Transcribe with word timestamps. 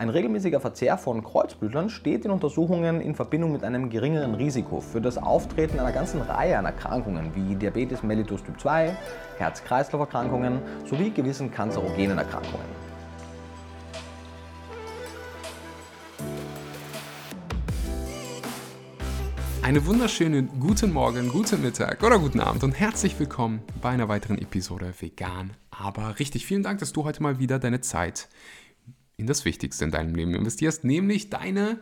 Ein 0.00 0.08
regelmäßiger 0.08 0.60
Verzehr 0.60 0.96
von 0.96 1.22
Kreuzblütlern 1.22 1.90
steht 1.90 2.24
in 2.24 2.30
Untersuchungen 2.30 3.02
in 3.02 3.14
Verbindung 3.14 3.52
mit 3.52 3.62
einem 3.62 3.90
geringeren 3.90 4.34
Risiko 4.34 4.80
für 4.80 5.02
das 5.02 5.18
Auftreten 5.18 5.78
einer 5.78 5.92
ganzen 5.92 6.22
Reihe 6.22 6.56
an 6.56 6.64
Erkrankungen 6.64 7.34
wie 7.34 7.54
Diabetes 7.54 8.02
mellitus 8.02 8.42
Typ 8.42 8.58
2, 8.58 8.96
Herz-Kreislauf-Erkrankungen 9.36 10.62
sowie 10.86 11.10
gewissen 11.10 11.50
kanzerogenen 11.50 12.16
Erkrankungen. 12.16 12.64
Einen 19.60 19.84
wunderschönen 19.84 20.48
guten 20.60 20.94
Morgen, 20.94 21.28
guten 21.28 21.60
Mittag 21.60 22.02
oder 22.02 22.18
guten 22.18 22.40
Abend 22.40 22.64
und 22.64 22.72
herzlich 22.72 23.20
willkommen 23.20 23.60
bei 23.82 23.90
einer 23.90 24.08
weiteren 24.08 24.38
Episode 24.38 24.94
Vegan. 24.98 25.52
Aber 25.70 26.18
richtig 26.18 26.46
vielen 26.46 26.62
Dank, 26.62 26.78
dass 26.78 26.94
du 26.94 27.04
heute 27.04 27.22
mal 27.22 27.38
wieder 27.38 27.58
deine 27.58 27.82
Zeit 27.82 28.30
in 29.20 29.26
das 29.26 29.44
Wichtigste 29.44 29.84
in 29.84 29.90
deinem 29.90 30.14
Leben 30.14 30.34
investierst, 30.34 30.84
nämlich 30.84 31.30
deine 31.30 31.80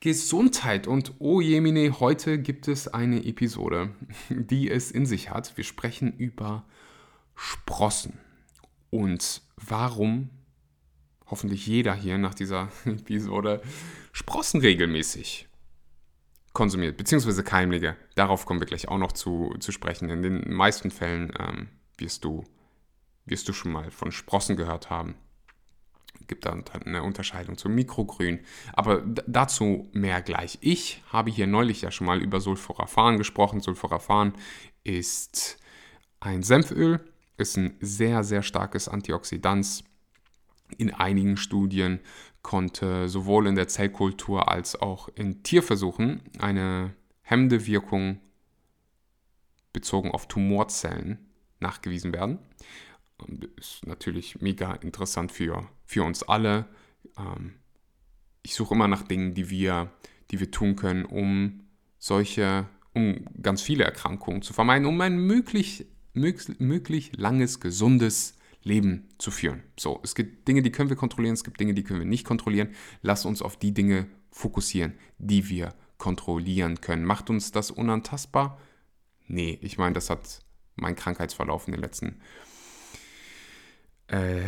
Gesundheit. 0.00 0.86
Und 0.86 1.14
oh 1.18 1.40
jemine, 1.40 2.00
heute 2.00 2.38
gibt 2.38 2.68
es 2.68 2.88
eine 2.88 3.24
Episode, 3.24 3.90
die 4.30 4.70
es 4.70 4.90
in 4.90 5.06
sich 5.06 5.30
hat. 5.30 5.56
Wir 5.56 5.64
sprechen 5.64 6.12
über 6.16 6.64
Sprossen 7.34 8.18
und 8.90 9.42
warum 9.56 10.30
hoffentlich 11.26 11.66
jeder 11.66 11.94
hier 11.94 12.18
nach 12.18 12.34
dieser 12.34 12.68
Episode 12.84 13.62
Sprossen 14.12 14.60
regelmäßig 14.60 15.48
konsumiert, 16.52 16.96
beziehungsweise 16.96 17.44
keimlige. 17.44 17.96
Darauf 18.14 18.46
kommen 18.46 18.60
wir 18.60 18.66
gleich 18.66 18.88
auch 18.88 18.98
noch 18.98 19.12
zu, 19.12 19.54
zu 19.60 19.70
sprechen. 19.70 20.10
In 20.10 20.22
den 20.22 20.52
meisten 20.52 20.90
Fällen 20.90 21.32
ähm, 21.38 21.68
wirst, 21.98 22.24
du, 22.24 22.44
wirst 23.26 23.48
du 23.48 23.52
schon 23.52 23.70
mal 23.70 23.90
von 23.90 24.10
Sprossen 24.10 24.56
gehört 24.56 24.90
haben. 24.90 25.14
Gibt 26.28 26.44
da 26.46 26.56
eine 26.84 27.02
Unterscheidung 27.02 27.56
zum 27.56 27.74
Mikrogrün. 27.74 28.40
Aber 28.74 29.02
dazu 29.26 29.88
mehr 29.92 30.22
gleich. 30.22 30.58
Ich 30.60 31.02
habe 31.10 31.30
hier 31.30 31.46
neulich 31.46 31.82
ja 31.82 31.90
schon 31.90 32.06
mal 32.06 32.22
über 32.22 32.40
Sulforaphan 32.40 33.16
gesprochen. 33.16 33.60
Sulforaphan 33.60 34.34
ist 34.84 35.58
ein 36.20 36.42
Senföl, 36.42 37.00
ist 37.38 37.56
ein 37.56 37.76
sehr, 37.80 38.22
sehr 38.24 38.42
starkes 38.42 38.88
Antioxidant. 38.88 39.84
In 40.76 40.92
einigen 40.92 41.38
Studien 41.38 42.00
konnte 42.42 43.08
sowohl 43.08 43.46
in 43.46 43.54
der 43.54 43.68
Zellkultur 43.68 44.50
als 44.50 44.76
auch 44.76 45.08
in 45.14 45.42
Tierversuchen 45.42 46.22
eine 46.38 46.94
hemmende 47.22 47.66
Wirkung 47.66 48.20
bezogen 49.72 50.10
auf 50.10 50.28
Tumorzellen 50.28 51.18
nachgewiesen 51.60 52.12
werden. 52.12 52.38
Ist 53.56 53.86
natürlich 53.86 54.40
mega 54.40 54.74
interessant 54.74 55.32
für, 55.32 55.68
für 55.88 56.04
uns 56.04 56.22
alle. 56.22 56.66
Ähm, 57.18 57.54
ich 58.42 58.54
suche 58.54 58.74
immer 58.74 58.88
nach 58.88 59.02
Dingen, 59.02 59.34
die 59.34 59.48
wir, 59.48 59.90
die 60.30 60.38
wir 60.38 60.50
tun 60.50 60.76
können, 60.76 61.06
um 61.06 61.62
solche, 61.98 62.68
um 62.92 63.24
ganz 63.42 63.62
viele 63.62 63.84
Erkrankungen 63.84 64.42
zu 64.42 64.52
vermeiden, 64.52 64.86
um 64.86 65.00
ein 65.00 65.16
möglich, 65.16 65.86
möglich, 66.12 66.60
möglich 66.60 67.12
langes, 67.16 67.58
gesundes 67.58 68.36
Leben 68.62 69.08
zu 69.16 69.30
führen. 69.30 69.62
So, 69.78 69.98
es 70.04 70.14
gibt 70.14 70.46
Dinge, 70.46 70.60
die 70.60 70.70
können 70.70 70.90
wir 70.90 70.96
kontrollieren, 70.96 71.32
es 71.34 71.42
gibt 71.42 71.58
Dinge, 71.58 71.72
die 71.72 71.84
können 71.84 72.00
wir 72.00 72.06
nicht 72.06 72.26
kontrollieren. 72.26 72.74
Lass 73.00 73.24
uns 73.24 73.40
auf 73.40 73.56
die 73.56 73.72
Dinge 73.72 74.08
fokussieren, 74.30 74.92
die 75.16 75.48
wir 75.48 75.74
kontrollieren 75.96 76.82
können. 76.82 77.04
Macht 77.04 77.30
uns 77.30 77.50
das 77.50 77.70
unantastbar? 77.70 78.60
Nee, 79.26 79.58
ich 79.62 79.78
meine, 79.78 79.94
das 79.94 80.10
hat 80.10 80.40
mein 80.76 80.96
Krankheitsverlauf 80.96 81.66
in 81.66 81.72
den 81.72 81.80
letzten 81.80 82.20
äh, 84.08 84.42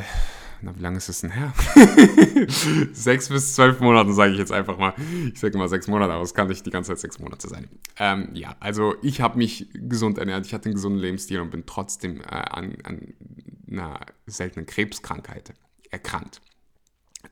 na, 0.62 0.76
wie 0.76 0.80
lange 0.80 0.98
ist 0.98 1.08
es 1.08 1.20
denn 1.20 1.30
her? 1.30 1.52
sechs 2.92 3.28
bis 3.28 3.54
zwölf 3.54 3.80
Monate, 3.80 4.12
sage 4.12 4.32
ich 4.32 4.38
jetzt 4.38 4.52
einfach 4.52 4.78
mal. 4.78 4.94
Ich 5.32 5.40
sage 5.40 5.56
mal 5.56 5.68
sechs 5.68 5.88
Monate, 5.88 6.12
aber 6.12 6.22
es 6.22 6.34
kann 6.34 6.48
nicht 6.48 6.64
die 6.66 6.70
ganze 6.70 6.90
Zeit 6.90 7.00
sechs 7.00 7.18
Monate 7.18 7.48
sein. 7.48 7.68
Ähm, 7.98 8.30
ja, 8.34 8.56
also 8.60 8.94
ich 9.02 9.20
habe 9.20 9.38
mich 9.38 9.68
gesund 9.72 10.18
ernährt, 10.18 10.46
ich 10.46 10.54
hatte 10.54 10.66
einen 10.66 10.74
gesunden 10.74 11.00
Lebensstil 11.00 11.40
und 11.40 11.50
bin 11.50 11.64
trotzdem 11.66 12.20
äh, 12.20 12.24
an, 12.24 12.76
an 12.84 13.14
einer 13.70 14.00
seltenen 14.26 14.66
Krebskrankheit 14.66 15.54
erkrankt. 15.90 16.40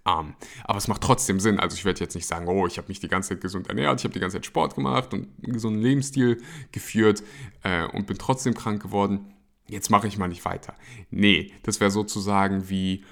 Ähm, 0.07 0.35
aber 0.65 0.79
es 0.79 0.89
macht 0.89 1.03
trotzdem 1.03 1.41
Sinn. 1.41 1.59
Also 1.59 1.77
ich 1.77 1.85
werde 1.85 2.01
jetzt 2.01 2.15
nicht 2.15 2.27
sagen, 2.27 2.47
oh, 2.49 2.67
ich 2.67 2.79
habe 2.79 2.89
mich 2.89 3.01
die 3.01 3.09
ganze 3.09 3.31
Zeit 3.31 3.41
gesund 3.41 3.69
ernährt, 3.69 4.01
ich 4.01 4.05
habe 4.05 4.15
die 4.15 4.21
ganze 4.21 4.37
Zeit 4.37 4.47
Sport 4.47 4.75
gemacht 4.75 5.13
und 5.15 5.29
einen 5.43 5.53
gesunden 5.53 5.83
Lebensstil 5.83 6.43
geführt 6.73 7.23
äh, 7.63 7.87
und 7.87 8.07
bin 8.07 8.19
trotzdem 8.19 8.55
krank 8.55 8.83
geworden 8.83 9.35
jetzt 9.69 9.91
mache 9.91 10.09
ich 10.09 10.19
mal 10.19 10.29
nicht 10.29 10.45
weiter. 10.45 10.75
Nee, 11.11 11.53
das 11.63 11.81
wäre 11.81 11.91
sozusagen 11.91 12.69
wie 12.69 13.05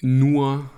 nur, 0.00 0.68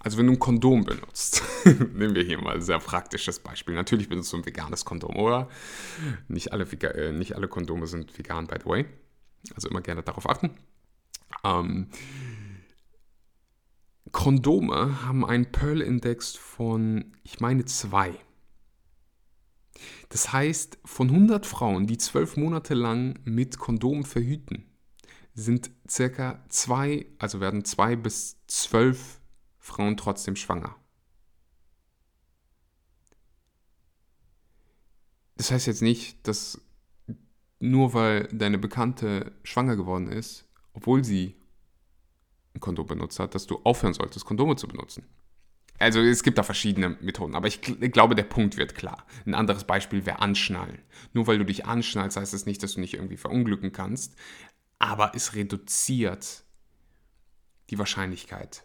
also 0.00 0.18
wenn 0.18 0.26
du 0.26 0.32
ein 0.32 0.38
Kondom 0.38 0.84
benutzt, 0.84 1.42
nehmen 1.64 2.14
wir 2.14 2.24
hier 2.24 2.40
mal 2.40 2.56
ein 2.56 2.62
sehr 2.62 2.78
praktisches 2.78 3.38
Beispiel. 3.38 3.74
Natürlich 3.74 4.08
benutzt 4.08 4.32
du 4.32 4.38
ein 4.38 4.46
veganes 4.46 4.84
Kondom, 4.84 5.16
oder? 5.16 5.48
Nicht 6.28 6.52
alle, 6.52 6.64
äh, 6.64 7.12
nicht 7.12 7.36
alle 7.36 7.48
Kondome 7.48 7.86
sind 7.86 8.16
vegan, 8.18 8.46
by 8.46 8.56
the 8.60 8.66
way. 8.66 8.86
Also 9.54 9.68
immer 9.68 9.80
gerne 9.80 10.02
darauf 10.02 10.28
achten. 10.28 10.50
Ähm, 11.44 11.88
Kondome 14.12 15.02
haben 15.04 15.24
einen 15.24 15.46
Pearl-Index 15.52 16.34
von, 16.34 17.16
ich 17.22 17.40
meine, 17.40 17.64
zwei. 17.64 18.14
Das 20.08 20.32
heißt, 20.32 20.78
von 20.84 21.08
100 21.08 21.46
Frauen, 21.46 21.86
die 21.86 21.98
zwölf 21.98 22.36
Monate 22.36 22.74
lang 22.74 23.18
mit 23.24 23.58
Kondom 23.58 24.04
verhüten, 24.04 24.66
sind 25.34 25.70
circa 25.88 26.44
zwei, 26.48 27.06
also 27.18 27.40
werden 27.40 27.64
zwei 27.64 27.96
bis 27.96 28.36
zwölf 28.46 29.20
Frauen 29.58 29.96
trotzdem 29.96 30.36
schwanger. 30.36 30.76
Das 35.36 35.50
heißt 35.50 35.66
jetzt 35.68 35.82
nicht, 35.82 36.26
dass 36.28 36.60
nur 37.60 37.94
weil 37.94 38.24
deine 38.32 38.58
Bekannte 38.58 39.32
schwanger 39.42 39.76
geworden 39.76 40.08
ist, 40.08 40.46
obwohl 40.72 41.04
sie 41.04 41.34
ein 42.54 42.60
Kondom 42.60 42.86
benutzt 42.86 43.18
hat, 43.18 43.34
dass 43.34 43.46
du 43.46 43.60
aufhören 43.64 43.94
solltest, 43.94 44.24
Kondome 44.24 44.56
zu 44.56 44.66
benutzen. 44.66 45.06
Also 45.80 46.00
es 46.00 46.22
gibt 46.22 46.36
da 46.36 46.42
verschiedene 46.42 46.90
Methoden, 47.00 47.34
aber 47.34 47.48
ich, 47.48 47.62
glaube, 47.62 48.14
der 48.14 48.24
Punkt 48.24 48.58
wird 48.58 48.74
klar. 48.74 49.06
Ein 49.24 49.34
anderes 49.34 49.64
Beispiel 49.64 50.04
wäre 50.04 50.20
Anschnallen. 50.20 50.78
Nur 51.14 51.26
weil 51.26 51.38
du 51.38 51.44
dich 51.44 51.64
anschnallst, 51.64 52.18
heißt 52.18 52.34
es 52.34 52.42
das 52.42 52.46
nicht, 52.46 52.62
dass 52.62 52.74
du 52.74 52.80
nicht 52.80 52.94
irgendwie 52.94 53.16
verunglücken 53.16 53.72
kannst, 53.72 54.14
aber 54.78 55.12
es 55.14 55.34
reduziert 55.34 56.44
die 57.70 57.78
Wahrscheinlichkeit 57.78 58.64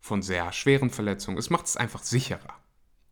von 0.00 0.20
sehr 0.20 0.52
schweren 0.52 0.90
Verletzungen. 0.90 1.38
Es 1.38 1.48
macht 1.48 1.66
es 1.66 1.76
einfach 1.76 2.02
sicherer. 2.02 2.54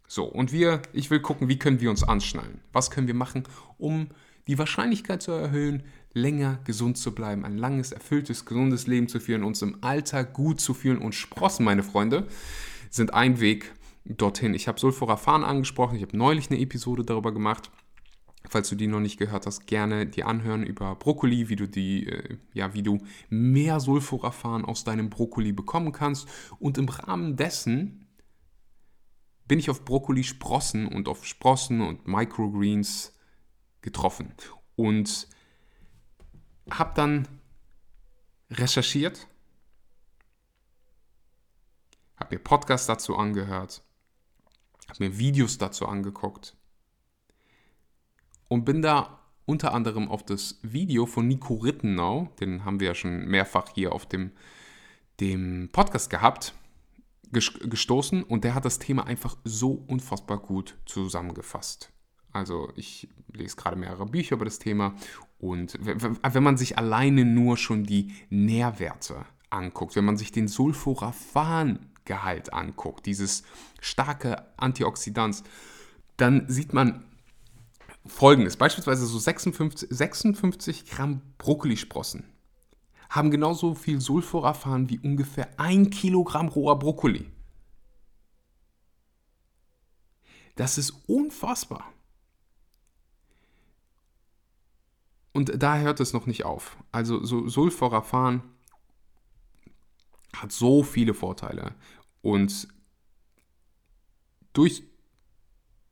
So, 0.09 0.25
und 0.25 0.50
wir, 0.50 0.83
ich 0.93 1.11
will 1.11 1.21
gucken, 1.21 1.49
wie 1.49 1.59
können 1.59 1.81
wir 1.81 1.91
uns 1.91 2.03
anschnallen? 2.03 2.61
Was 2.73 2.91
können 2.91 3.06
wir 3.06 3.15
machen, 3.15 3.44
um 3.78 4.09
die 4.49 4.59
Wahrscheinlichkeit 4.59 5.23
zu 5.23 5.31
erhöhen, 5.31 5.84
länger 6.15 6.61
gesund 6.65 6.97
zu 6.97 7.15
bleiben, 7.15 7.45
ein 7.45 7.59
langes, 7.59 7.93
erfülltes, 7.93 8.47
gesundes 8.47 8.87
Leben 8.87 9.09
zu 9.09 9.21
führen, 9.21 9.43
uns 9.43 9.61
im 9.63 9.79
Alter 9.83 10.25
gut 10.25 10.61
zu 10.61 10.73
fühlen 10.73 10.99
und 10.99 11.15
Sprossen, 11.15 11.65
meine 11.65 11.83
Freunde, 11.83 12.29
sind 12.89 13.13
ein 13.13 13.41
Weg 13.41 13.75
dorthin. 14.05 14.55
Ich 14.55 14.69
habe 14.69 14.79
Sulforaphan 14.79 15.45
angesprochen, 15.45 15.97
ich 15.97 16.03
habe 16.03 16.17
neulich 16.17 16.51
eine 16.51 16.61
Episode 16.61 17.05
darüber 17.05 17.33
gemacht. 17.33 17.71
Falls 18.47 18.69
du 18.69 18.77
die 18.77 18.87
noch 18.87 19.01
nicht 19.01 19.19
gehört 19.19 19.47
hast, 19.47 19.67
gerne 19.67 20.07
die 20.07 20.23
anhören 20.23 20.65
über 20.65 20.95
Brokkoli, 20.97 21.49
wie 21.49 21.57
du 21.57 21.67
die, 21.67 22.07
äh, 22.07 22.37
ja, 22.53 22.75
wie 22.75 22.83
du 22.83 22.99
mehr 23.31 23.81
Sulforaphan 23.81 24.67
aus 24.67 24.85
deinem 24.85 25.09
Brokkoli 25.09 25.53
bekommen 25.53 25.93
kannst. 25.93 26.29
Und 26.59 26.77
im 26.77 26.89
Rahmen 26.89 27.37
dessen 27.37 28.07
bin 29.49 29.59
ich 29.59 29.71
auf 29.71 29.85
Brokkoli-Sprossen 29.85 30.87
und 30.87 31.09
auf 31.09 31.25
Sprossen 31.25 31.81
und 31.81 32.07
Microgreens 32.07 33.19
getroffen. 33.81 34.35
Und 34.77 35.29
habe 36.71 36.93
dann 36.95 37.29
recherchiert, 38.51 39.27
habe 42.17 42.37
mir 42.37 42.41
Podcasts 42.43 42.87
dazu 42.87 43.17
angehört, 43.17 43.83
habe 44.88 45.05
mir 45.05 45.19
Videos 45.19 45.59
dazu 45.59 45.87
angeguckt 45.87 46.56
und 48.49 48.65
bin 48.65 48.83
da 48.83 49.21
unter 49.47 49.75
anderem 49.75 50.09
auf 50.09 50.25
das 50.25 50.59
Video 50.62 51.06
von 51.06 51.29
Nico 51.29 51.55
Rittenau, 51.55 52.31
den 52.41 52.65
haben 52.65 52.81
wir 52.81 52.88
ja 52.88 52.94
schon 52.94 53.27
mehrfach 53.27 53.69
hier 53.75 53.93
auf 53.93 54.06
dem, 54.06 54.33
dem 55.21 55.69
Podcast 55.71 56.09
gehabt, 56.09 56.55
gestoßen 57.31 58.23
und 58.23 58.44
der 58.44 58.55
hat 58.55 58.65
das 58.65 58.79
Thema 58.79 59.06
einfach 59.06 59.37
so 59.44 59.73
unfassbar 59.73 60.38
gut 60.38 60.77
zusammengefasst. 60.87 61.91
Also 62.33 62.73
ich 62.77 63.09
lese 63.33 63.56
gerade 63.56 63.77
mehrere 63.77 64.06
Bücher 64.06 64.37
über 64.37 64.44
das 64.44 64.59
Thema 64.59 64.94
und 65.39 65.79
wenn 65.81 66.43
man 66.43 66.57
sich 66.57 66.79
alleine 66.79 67.25
nur 67.25 67.57
schon 67.57 67.85
die 67.85 68.13
Nährwerte 68.31 69.25
anguckt, 69.51 69.97
wenn 69.97 70.05
man 70.05 70.17
sich 70.17 70.33
den 70.33 70.49
Sulforaphan-Gehalt 70.49 72.53
anguckt, 72.53 73.07
dieses 73.07 73.45
starke 73.81 74.47
Antioxidant, 74.57 75.43
dann 76.17 76.49
sieht 76.49 76.73
man 76.73 77.05
folgendes. 78.07 78.57
Beispielsweise 78.57 79.07
so 79.07 79.19
56, 79.19 79.89
56 79.91 80.87
Gramm 80.87 81.23
Brokkolisprossen 81.39 82.25
haben 83.11 83.31
genauso 83.31 83.75
viel 83.75 84.01
Sulforaphan 84.01 84.91
wie 84.91 84.99
ungefähr 84.99 85.49
ein 85.59 85.91
Kilogramm 85.91 86.49
roher 86.49 86.79
Brokkoli. 86.79 87.31
Das 90.57 90.79
ist 90.79 90.91
unfassbar. 91.07 91.94
Und 95.35 95.61
da 95.61 95.79
hört 95.79 95.99
es 95.99 96.13
noch 96.13 96.27
nicht 96.27 96.45
auf. 96.45 96.79
Also 96.93 97.25
so 97.25 97.49
Sulforaphan 97.49 98.43
hat 100.33 100.53
so 100.53 100.85
viele 100.85 101.13
Vorteile. 101.13 101.75
Und 102.23 102.69
durch, 104.53 104.85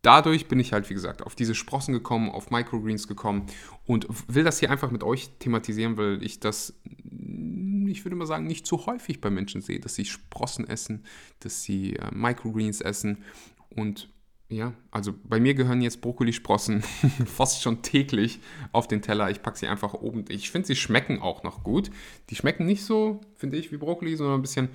dadurch 0.02 0.46
bin 0.46 0.60
ich 0.60 0.72
halt, 0.72 0.88
wie 0.88 0.94
gesagt, 0.94 1.22
auf 1.22 1.34
diese 1.34 1.56
Sprossen 1.56 1.92
gekommen, 1.92 2.30
auf 2.30 2.50
Microgreens 2.52 3.08
gekommen 3.08 3.46
und 3.84 4.06
will 4.32 4.44
das 4.44 4.60
hier 4.60 4.70
einfach 4.70 4.92
mit 4.92 5.02
euch 5.02 5.30
thematisieren, 5.40 5.96
weil 5.96 6.22
ich 6.22 6.38
das, 6.38 6.80
ich 6.84 8.04
würde 8.04 8.14
mal 8.14 8.26
sagen, 8.26 8.46
nicht 8.46 8.64
zu 8.64 8.86
häufig 8.86 9.20
bei 9.20 9.30
Menschen 9.30 9.60
sehe, 9.60 9.80
dass 9.80 9.96
sie 9.96 10.04
Sprossen 10.04 10.68
essen, 10.68 11.04
dass 11.40 11.62
sie 11.62 11.96
äh, 11.96 12.14
Microgreens 12.14 12.80
essen 12.80 13.24
und 13.70 14.08
ja, 14.52 14.74
also 14.90 15.14
bei 15.24 15.40
mir 15.40 15.54
gehören 15.54 15.80
jetzt 15.80 16.02
Brokkolisprossen 16.02 16.82
fast 17.26 17.62
schon 17.62 17.82
täglich 17.82 18.40
auf 18.70 18.86
den 18.86 19.00
Teller. 19.00 19.30
Ich 19.30 19.42
packe 19.42 19.58
sie 19.58 19.66
einfach 19.66 19.94
oben. 19.94 20.26
Ich 20.28 20.50
finde, 20.50 20.66
sie 20.66 20.76
schmecken 20.76 21.20
auch 21.20 21.42
noch 21.42 21.64
gut. 21.64 21.90
Die 22.28 22.36
schmecken 22.36 22.66
nicht 22.66 22.84
so, 22.84 23.20
finde 23.34 23.56
ich, 23.56 23.72
wie 23.72 23.78
Brokkoli, 23.78 24.14
sondern 24.14 24.38
ein 24.38 24.42
bisschen, 24.42 24.68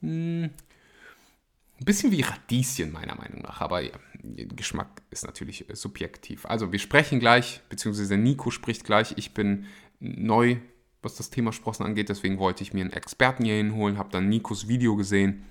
hm, 0.00 0.44
ein 0.44 1.84
bisschen 1.84 2.12
wie 2.12 2.22
Radieschen, 2.22 2.92
meiner 2.92 3.16
Meinung 3.16 3.42
nach. 3.42 3.60
Aber 3.60 3.80
ja, 3.80 3.92
Geschmack 4.22 5.02
ist 5.10 5.26
natürlich 5.26 5.66
subjektiv. 5.72 6.46
Also 6.46 6.70
wir 6.70 6.78
sprechen 6.78 7.18
gleich, 7.18 7.60
beziehungsweise 7.68 8.16
Nico 8.16 8.50
spricht 8.50 8.84
gleich. 8.84 9.14
Ich 9.16 9.34
bin 9.34 9.66
neu, 9.98 10.58
was 11.02 11.16
das 11.16 11.30
Thema 11.30 11.52
Sprossen 11.52 11.84
angeht. 11.84 12.08
Deswegen 12.08 12.38
wollte 12.38 12.62
ich 12.62 12.72
mir 12.72 12.82
einen 12.82 12.92
Experten 12.92 13.44
hier 13.44 13.54
hinholen, 13.54 13.98
habe 13.98 14.10
dann 14.10 14.28
Nikos 14.28 14.68
Video 14.68 14.94
gesehen 14.94 15.44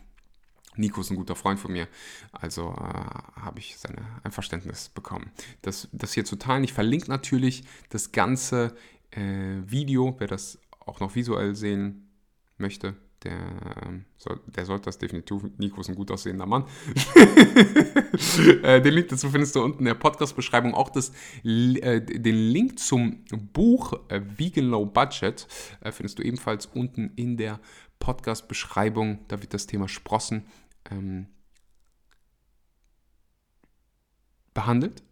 Nico 0.76 1.02
ist 1.02 1.12
ein 1.12 1.18
guter 1.18 1.36
Freund 1.36 1.60
von 1.60 1.72
mir, 1.72 1.88
also 2.32 2.70
äh, 2.72 3.42
habe 3.42 3.60
ich 3.60 3.78
sein 3.78 3.96
Einverständnis 4.24 4.90
bekommen. 4.90 5.32
Das, 5.62 5.88
das 5.92 6.14
hier 6.14 6.26
zu 6.26 6.36
teilen, 6.36 6.64
ich 6.64 6.74
verlinke 6.74 7.10
natürlich 7.10 7.64
das 7.90 8.12
ganze 8.12 8.76
äh, 9.12 9.22
Video, 9.66 10.16
wer 10.20 10.28
das 10.28 10.60
auch 10.86 11.00
noch 11.00 11.16
visuell 11.16 11.56
sehen 11.56 12.10
möchte, 12.58 12.96
der, 13.26 13.34
ähm, 13.86 14.06
soll, 14.18 14.40
der 14.46 14.66
sollte 14.66 14.86
das 14.86 14.98
definitiv. 14.98 15.44
Nico 15.58 15.82
ist 15.82 15.90
ein 15.90 15.96
gut 15.96 16.12
aussehender 16.12 16.46
Mann. 16.46 16.66
äh, 18.64 18.82
den 18.82 18.94
Link 18.94 19.10
dazu 19.10 19.30
findest 19.30 19.56
du 19.56 19.64
unten 19.64 19.80
in 19.80 19.86
der 19.86 19.96
Podcast-Beschreibung. 19.96 20.76
Auch 20.76 20.90
das, 20.90 21.12
äh, 21.44 22.02
den 22.02 22.36
Link 22.36 22.78
zum 22.80 23.26
Buch 23.52 23.94
äh, 24.10 24.22
Vegan 24.38 24.66
Low 24.66 24.86
Budget 24.86 25.48
findest 25.92 26.20
du 26.20 26.24
ebenfalls 26.24 26.68
unten 26.68 27.12
in 27.16 27.36
der 27.38 27.60
Podcast-Beschreibung. 28.00 29.20
Da 29.28 29.42
wird 29.42 29.54
das 29.54 29.66
Thema 29.66 29.88
Sprossen 29.88 30.46
ähm, 30.92 31.28
behandelt. 34.54 35.04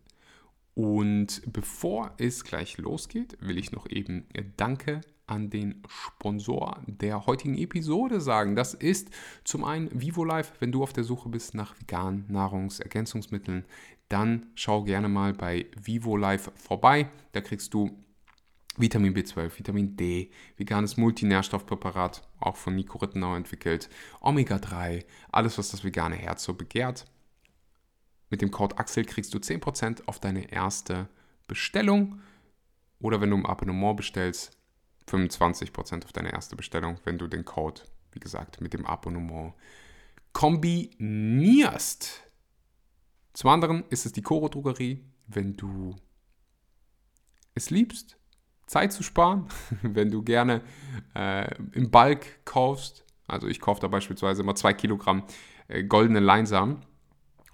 Und 0.76 1.44
bevor 1.46 2.16
es 2.18 2.44
gleich 2.44 2.78
losgeht, 2.78 3.38
will 3.40 3.60
ich 3.60 3.72
noch 3.72 3.88
eben 3.88 4.26
Danke 4.58 5.02
an 5.28 5.50
den 5.50 5.84
Sponsor 5.88 6.82
der 6.88 7.26
heutigen 7.28 7.58
Episode 7.58 8.20
sagen. 8.20 8.56
Das 8.56 8.74
ist 8.74 9.10
zum 9.44 9.64
einen 9.64 9.90
VivoLife. 9.94 10.54
Wenn 10.60 10.72
du 10.72 10.84
auf 10.84 10.94
der 10.94 11.04
Suche 11.04 11.30
bist 11.30 11.54
nach 11.54 11.80
veganen 11.80 12.26
Nahrungsergänzungsmitteln, 12.30 13.66
dann 14.10 14.48
schau 14.56 14.84
gerne 14.84 15.10
mal 15.10 15.34
bei 15.34 15.68
VivoLife 15.80 16.52
vorbei. 16.56 17.10
Da 17.32 17.42
kriegst 17.42 17.74
du 17.74 18.04
Vitamin 18.78 19.14
B12, 19.14 19.58
Vitamin 19.58 19.96
D, 19.96 20.32
veganes 20.58 20.98
Multinährstoffpräparat, 20.98 22.28
auch 22.40 22.56
von 22.56 22.76
Nico 22.76 22.98
Rittenau 22.98 23.36
entwickelt, 23.36 23.90
Omega-3, 24.20 25.06
alles, 25.32 25.58
was 25.58 25.70
das 25.70 25.84
vegane 25.84 26.16
Herz 26.16 26.44
so 26.44 26.56
begehrt. 26.56 27.06
Mit 28.30 28.42
dem 28.42 28.50
Code 28.50 28.78
Axel 28.80 29.06
kriegst 29.06 29.34
du 29.34 29.38
10% 29.38 30.08
auf 30.08 30.20
deine 30.20 30.52
erste 30.52 31.08
Bestellung 31.48 32.20
oder 33.00 33.22
wenn 33.22 33.30
du 33.30 33.36
im 33.36 33.46
Abonnement 33.46 33.96
bestellst, 33.96 34.58
25% 35.08 36.06
auf 36.06 36.14
deine 36.14 36.32
erste 36.32 36.56
Bestellung, 36.56 36.98
wenn 37.04 37.18
du 37.18 37.28
den 37.28 37.46
Code, 37.46 37.82
wie 38.12 38.20
gesagt, 38.20 38.62
mit 38.62 38.74
dem 38.74 38.86
Abonnement 38.86 39.54
kombinierst. 40.32 42.24
Zum 43.34 43.50
anderen 43.50 43.84
ist 43.90 44.06
es 44.06 44.14
die 44.14 44.22
Coro 44.22 44.50
Drogerie, 44.50 45.04
wenn 45.28 45.56
du 45.56 45.96
es 47.54 47.70
liebst, 47.70 48.18
Zeit 48.66 48.94
zu 48.94 49.04
sparen, 49.04 49.48
wenn 49.82 50.12
du 50.12 50.22
gerne 50.24 50.62
äh, 51.16 51.54
im 51.74 51.92
Bulk 51.92 52.46
kaufst. 52.46 53.04
Also 53.28 53.48
ich 53.48 53.60
kaufe 53.60 53.82
da 53.82 53.88
beispielsweise 53.88 54.42
immer 54.42 54.56
zwei 54.56 54.74
Kilogramm 54.74 55.24
äh, 55.68 55.84
goldene 55.84 56.20
Leinsamen. 56.20 56.86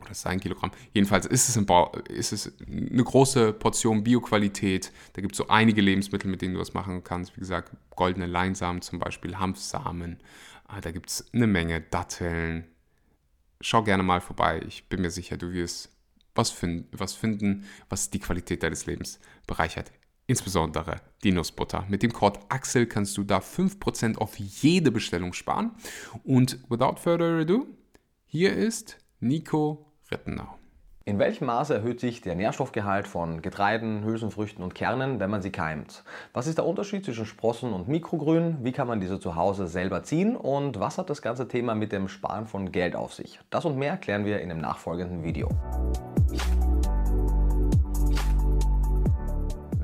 Oder 0.01 0.11
ist 0.11 0.25
ein 0.25 0.39
Kilogramm. 0.39 0.71
Jedenfalls 0.93 1.25
ist 1.25 1.49
es, 1.49 1.57
ein 1.57 1.67
ist 2.07 2.31
es 2.31 2.53
eine 2.65 3.03
große 3.03 3.51
Portion 3.51 4.03
Bioqualität. 4.03 4.93
Da 5.13 5.21
gibt 5.21 5.33
es 5.33 5.37
so 5.37 5.49
einige 5.49 5.81
Lebensmittel, 5.81 6.31
mit 6.31 6.41
denen 6.41 6.53
du 6.53 6.59
das 6.59 6.73
machen 6.73 7.03
kannst. 7.03 7.35
Wie 7.35 7.41
gesagt, 7.41 7.75
goldene 7.95 8.25
Leinsamen 8.25 8.81
zum 8.81 8.99
Beispiel, 8.99 9.37
Hanfsamen. 9.37 10.19
Ah, 10.67 10.79
da 10.79 10.91
gibt 10.91 11.09
es 11.09 11.29
eine 11.33 11.47
Menge 11.47 11.81
Datteln. 11.81 12.65
Schau 13.59 13.83
gerne 13.83 14.03
mal 14.03 14.21
vorbei. 14.21 14.61
Ich 14.65 14.87
bin 14.87 15.01
mir 15.01 15.11
sicher, 15.11 15.35
du 15.35 15.51
wirst 15.51 15.89
was, 16.33 16.49
find, 16.49 16.87
was 16.91 17.13
finden, 17.13 17.65
was 17.89 18.09
die 18.09 18.19
Qualität 18.19 18.63
deines 18.63 18.85
Lebens 18.85 19.19
bereichert 19.47 19.91
insbesondere 20.29 20.97
die 21.23 21.31
Nussbutter. 21.31 21.85
Mit 21.89 22.03
dem 22.03 22.13
Code 22.13 22.39
Axel 22.49 22.85
kannst 22.85 23.17
du 23.17 23.23
da 23.23 23.39
5% 23.39 24.17
auf 24.17 24.37
jede 24.37 24.91
Bestellung 24.91 25.33
sparen. 25.33 25.71
Und 26.23 26.59
without 26.69 26.97
further 26.97 27.39
ado, 27.39 27.65
hier 28.25 28.53
ist 28.53 28.97
Nico 29.19 29.91
Rittenau. 30.11 30.55
In 31.05 31.17
welchem 31.17 31.47
Maße 31.47 31.73
erhöht 31.73 31.99
sich 31.99 32.21
der 32.21 32.35
Nährstoffgehalt 32.35 33.07
von 33.07 33.41
Getreiden, 33.41 34.05
Hülsenfrüchten 34.05 34.63
und 34.63 34.75
Kernen, 34.75 35.19
wenn 35.19 35.31
man 35.31 35.41
sie 35.41 35.51
keimt? 35.51 36.03
Was 36.33 36.45
ist 36.45 36.59
der 36.59 36.65
Unterschied 36.67 37.03
zwischen 37.03 37.25
Sprossen 37.25 37.73
und 37.73 37.87
Mikrogrün? 37.87 38.57
Wie 38.61 38.71
kann 38.71 38.87
man 38.87 38.99
diese 38.99 39.19
zu 39.19 39.35
Hause 39.35 39.65
selber 39.65 40.03
ziehen? 40.03 40.35
Und 40.35 40.79
was 40.79 40.99
hat 40.99 41.09
das 41.09 41.23
ganze 41.23 41.47
Thema 41.47 41.73
mit 41.73 41.91
dem 41.91 42.07
Sparen 42.07 42.45
von 42.45 42.71
Geld 42.71 42.95
auf 42.95 43.15
sich? 43.15 43.39
Das 43.49 43.65
und 43.65 43.79
mehr 43.79 43.97
klären 43.97 44.25
wir 44.25 44.41
in 44.41 44.49
dem 44.49 44.59
nachfolgenden 44.59 45.23
Video. 45.23 45.49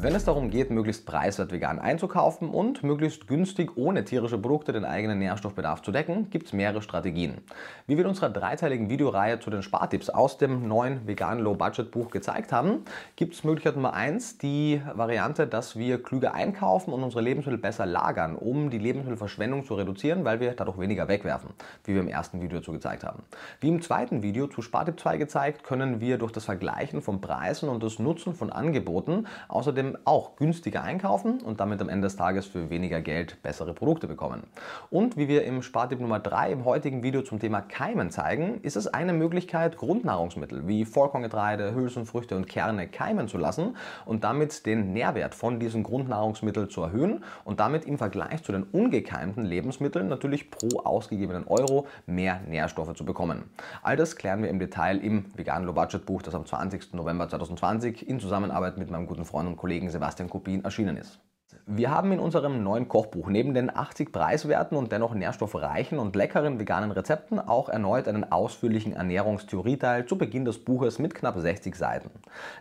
Wenn 0.05 0.13
es 0.13 0.23
darum 0.23 0.51
geht, 0.51 0.69
möglichst 0.69 1.07
preiswert 1.07 1.51
vegan 1.51 1.79
einzukaufen 1.79 2.51
und 2.51 2.83
möglichst 2.83 3.27
günstig 3.27 3.75
ohne 3.75 4.05
tierische 4.05 4.37
Produkte 4.37 4.71
den 4.71 4.85
eigenen 4.85 5.17
Nährstoffbedarf 5.17 5.81
zu 5.81 5.91
decken, 5.91 6.29
gibt 6.29 6.45
es 6.45 6.53
mehrere 6.53 6.83
Strategien. 6.83 7.39
Wie 7.87 7.97
wir 7.97 8.03
in 8.03 8.09
unserer 8.09 8.29
dreiteiligen 8.29 8.87
Videoreihe 8.87 9.39
zu 9.39 9.49
den 9.49 9.63
Spartipps 9.63 10.11
aus 10.11 10.37
dem 10.37 10.67
neuen 10.67 11.07
vegan 11.07 11.39
Low 11.39 11.55
Budget 11.55 11.89
Buch 11.89 12.11
gezeigt 12.11 12.51
haben, 12.51 12.85
gibt 13.15 13.33
es 13.33 13.43
Möglichkeit 13.43 13.77
Nummer 13.77 13.95
1 13.95 14.37
die 14.37 14.79
Variante, 14.93 15.47
dass 15.47 15.75
wir 15.75 16.03
klüger 16.03 16.35
einkaufen 16.35 16.93
und 16.93 17.01
unsere 17.01 17.23
Lebensmittel 17.23 17.57
besser 17.57 17.87
lagern, 17.87 18.35
um 18.35 18.69
die 18.69 18.77
Lebensmittelverschwendung 18.77 19.65
zu 19.65 19.73
reduzieren, 19.73 20.23
weil 20.23 20.39
wir 20.39 20.51
dadurch 20.51 20.77
weniger 20.77 21.07
wegwerfen, 21.07 21.49
wie 21.83 21.95
wir 21.95 22.01
im 22.01 22.09
ersten 22.09 22.43
Video 22.43 22.59
dazu 22.59 22.73
gezeigt 22.73 23.03
haben. 23.03 23.23
Wie 23.59 23.69
im 23.69 23.81
zweiten 23.81 24.21
Video 24.21 24.45
zu 24.45 24.61
Spartipp 24.61 24.99
2 24.99 25.17
gezeigt, 25.17 25.63
können 25.63 25.99
wir 25.99 26.19
durch 26.19 26.31
das 26.31 26.45
Vergleichen 26.45 27.01
von 27.01 27.21
Preisen 27.21 27.69
und 27.69 27.81
das 27.81 27.97
Nutzen 27.97 28.35
von 28.35 28.51
Angeboten 28.51 29.25
außerdem 29.47 29.94
auch 30.05 30.35
günstiger 30.35 30.83
einkaufen 30.83 31.41
und 31.41 31.59
damit 31.59 31.81
am 31.81 31.89
Ende 31.89 32.07
des 32.07 32.15
Tages 32.15 32.45
für 32.45 32.69
weniger 32.69 33.01
Geld 33.01 33.41
bessere 33.41 33.73
Produkte 33.73 34.07
bekommen. 34.07 34.43
Und 34.89 35.17
wie 35.17 35.27
wir 35.27 35.43
im 35.45 35.61
Spartipp 35.61 35.99
Nummer 35.99 36.19
3 36.19 36.51
im 36.51 36.65
heutigen 36.65 37.03
Video 37.03 37.21
zum 37.21 37.39
Thema 37.39 37.61
Keimen 37.61 38.11
zeigen, 38.11 38.59
ist 38.61 38.75
es 38.75 38.87
eine 38.87 39.13
Möglichkeit, 39.13 39.77
Grundnahrungsmittel 39.77 40.67
wie 40.67 40.85
Vollkorngetreide, 40.85 41.73
Hülsenfrüchte 41.73 42.35
und 42.35 42.47
Kerne 42.47 42.87
keimen 42.87 43.27
zu 43.27 43.37
lassen 43.37 43.75
und 44.05 44.23
damit 44.23 44.65
den 44.65 44.93
Nährwert 44.93 45.35
von 45.35 45.59
diesen 45.59 45.83
Grundnahrungsmitteln 45.83 46.69
zu 46.69 46.81
erhöhen 46.81 47.23
und 47.43 47.59
damit 47.59 47.85
im 47.85 47.97
Vergleich 47.97 48.43
zu 48.43 48.51
den 48.51 48.63
ungekeimten 48.63 49.45
Lebensmitteln 49.45 50.07
natürlich 50.07 50.51
pro 50.51 50.79
ausgegebenen 50.79 51.45
Euro 51.47 51.87
mehr 52.05 52.41
Nährstoffe 52.47 52.93
zu 52.95 53.05
bekommen. 53.05 53.43
All 53.83 53.95
das 53.95 54.15
klären 54.15 54.41
wir 54.41 54.49
im 54.49 54.59
Detail 54.59 54.97
im 54.97 55.25
Vegan 55.35 55.63
Low 55.63 55.73
Budget 55.73 56.05
Buch, 56.05 56.21
das 56.21 56.35
am 56.35 56.45
20. 56.45 56.93
November 56.93 57.27
2020 57.27 58.07
in 58.07 58.19
Zusammenarbeit 58.19 58.77
mit 58.77 58.89
meinem 58.89 59.07
guten 59.07 59.25
Freund 59.25 59.47
und 59.47 59.57
Kollegen 59.57 59.74
Kollegen 59.75 59.89
Sebastian 59.89 60.29
Kopin 60.29 60.63
erschienen 60.63 60.95
ist. 60.95 61.19
Wir 61.65 61.91
haben 61.91 62.13
in 62.13 62.19
unserem 62.19 62.63
neuen 62.63 62.87
Kochbuch 62.87 63.27
neben 63.27 63.53
den 63.53 63.75
80 63.75 64.13
preiswerten 64.13 64.77
und 64.77 64.93
dennoch 64.93 65.13
nährstoffreichen 65.13 65.99
und 65.99 66.15
leckeren 66.15 66.61
veganen 66.61 66.91
Rezepten 66.91 67.39
auch 67.41 67.67
erneut 67.67 68.07
einen 68.07 68.31
ausführlichen 68.31 68.93
Ernährungstheorieteil 68.93 70.05
zu 70.05 70.17
Beginn 70.17 70.45
des 70.45 70.63
Buches 70.63 70.97
mit 70.97 71.13
knapp 71.13 71.37
60 71.37 71.75
Seiten. 71.75 72.09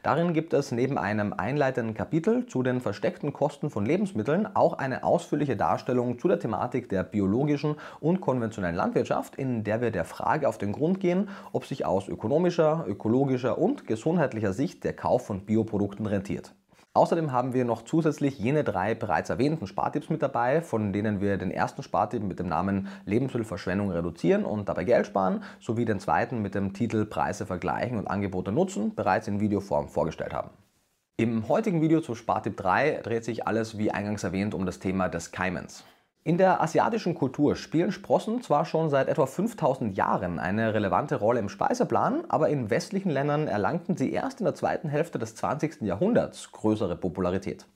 Darin 0.02 0.32
gibt 0.32 0.54
es 0.54 0.72
neben 0.72 0.98
einem 0.98 1.32
einleitenden 1.32 1.94
Kapitel 1.94 2.46
zu 2.46 2.64
den 2.64 2.80
versteckten 2.80 3.32
Kosten 3.32 3.70
von 3.70 3.86
Lebensmitteln 3.86 4.48
auch 4.56 4.72
eine 4.78 5.04
ausführliche 5.04 5.56
Darstellung 5.56 6.18
zu 6.18 6.26
der 6.26 6.40
Thematik 6.40 6.88
der 6.88 7.04
biologischen 7.04 7.76
und 8.00 8.20
konventionellen 8.20 8.74
Landwirtschaft, 8.74 9.36
in 9.36 9.62
der 9.62 9.80
wir 9.80 9.92
der 9.92 10.04
Frage 10.04 10.48
auf 10.48 10.58
den 10.58 10.72
Grund 10.72 10.98
gehen, 10.98 11.28
ob 11.52 11.64
sich 11.64 11.86
aus 11.86 12.08
ökonomischer, 12.08 12.84
ökologischer 12.88 13.56
und 13.56 13.86
gesundheitlicher 13.86 14.52
Sicht 14.52 14.82
der 14.82 14.94
Kauf 14.94 15.26
von 15.26 15.46
Bioprodukten 15.46 16.06
rentiert. 16.06 16.54
Außerdem 16.96 17.32
haben 17.32 17.54
wir 17.54 17.64
noch 17.64 17.82
zusätzlich 17.82 18.38
jene 18.38 18.62
drei 18.62 18.94
bereits 18.94 19.28
erwähnten 19.28 19.66
Spartipps 19.66 20.10
mit 20.10 20.22
dabei, 20.22 20.62
von 20.62 20.92
denen 20.92 21.20
wir 21.20 21.36
den 21.38 21.50
ersten 21.50 21.82
Spartipp 21.82 22.22
mit 22.22 22.38
dem 22.38 22.46
Namen 22.46 22.86
Lebensmittelverschwendung 23.04 23.90
reduzieren 23.90 24.44
und 24.44 24.68
dabei 24.68 24.84
Geld 24.84 25.06
sparen, 25.06 25.42
sowie 25.58 25.84
den 25.84 25.98
zweiten 25.98 26.40
mit 26.40 26.54
dem 26.54 26.72
Titel 26.72 27.04
Preise 27.04 27.46
vergleichen 27.46 27.98
und 27.98 28.06
Angebote 28.06 28.52
nutzen 28.52 28.94
bereits 28.94 29.26
in 29.26 29.40
Videoform 29.40 29.88
vorgestellt 29.88 30.32
haben. 30.32 30.50
Im 31.16 31.48
heutigen 31.48 31.82
Video 31.82 32.00
zu 32.00 32.14
Spartipp 32.14 32.56
3 32.56 33.00
dreht 33.02 33.24
sich 33.24 33.46
alles 33.46 33.76
wie 33.76 33.90
eingangs 33.90 34.22
erwähnt 34.22 34.54
um 34.54 34.64
das 34.64 34.78
Thema 34.78 35.08
des 35.08 35.32
Keimens. 35.32 35.84
In 36.26 36.38
der 36.38 36.62
asiatischen 36.62 37.14
Kultur 37.14 37.54
spielen 37.54 37.92
Sprossen 37.92 38.40
zwar 38.40 38.64
schon 38.64 38.88
seit 38.88 39.08
etwa 39.08 39.26
5000 39.26 39.94
Jahren 39.94 40.38
eine 40.38 40.72
relevante 40.72 41.16
Rolle 41.16 41.38
im 41.38 41.50
Speiseplan, 41.50 42.24
aber 42.30 42.48
in 42.48 42.70
westlichen 42.70 43.10
Ländern 43.10 43.46
erlangten 43.46 43.94
sie 43.94 44.10
erst 44.10 44.40
in 44.40 44.46
der 44.46 44.54
zweiten 44.54 44.88
Hälfte 44.88 45.18
des 45.18 45.34
20. 45.34 45.82
Jahrhunderts 45.82 46.50
größere 46.50 46.96
Popularität. 46.96 47.66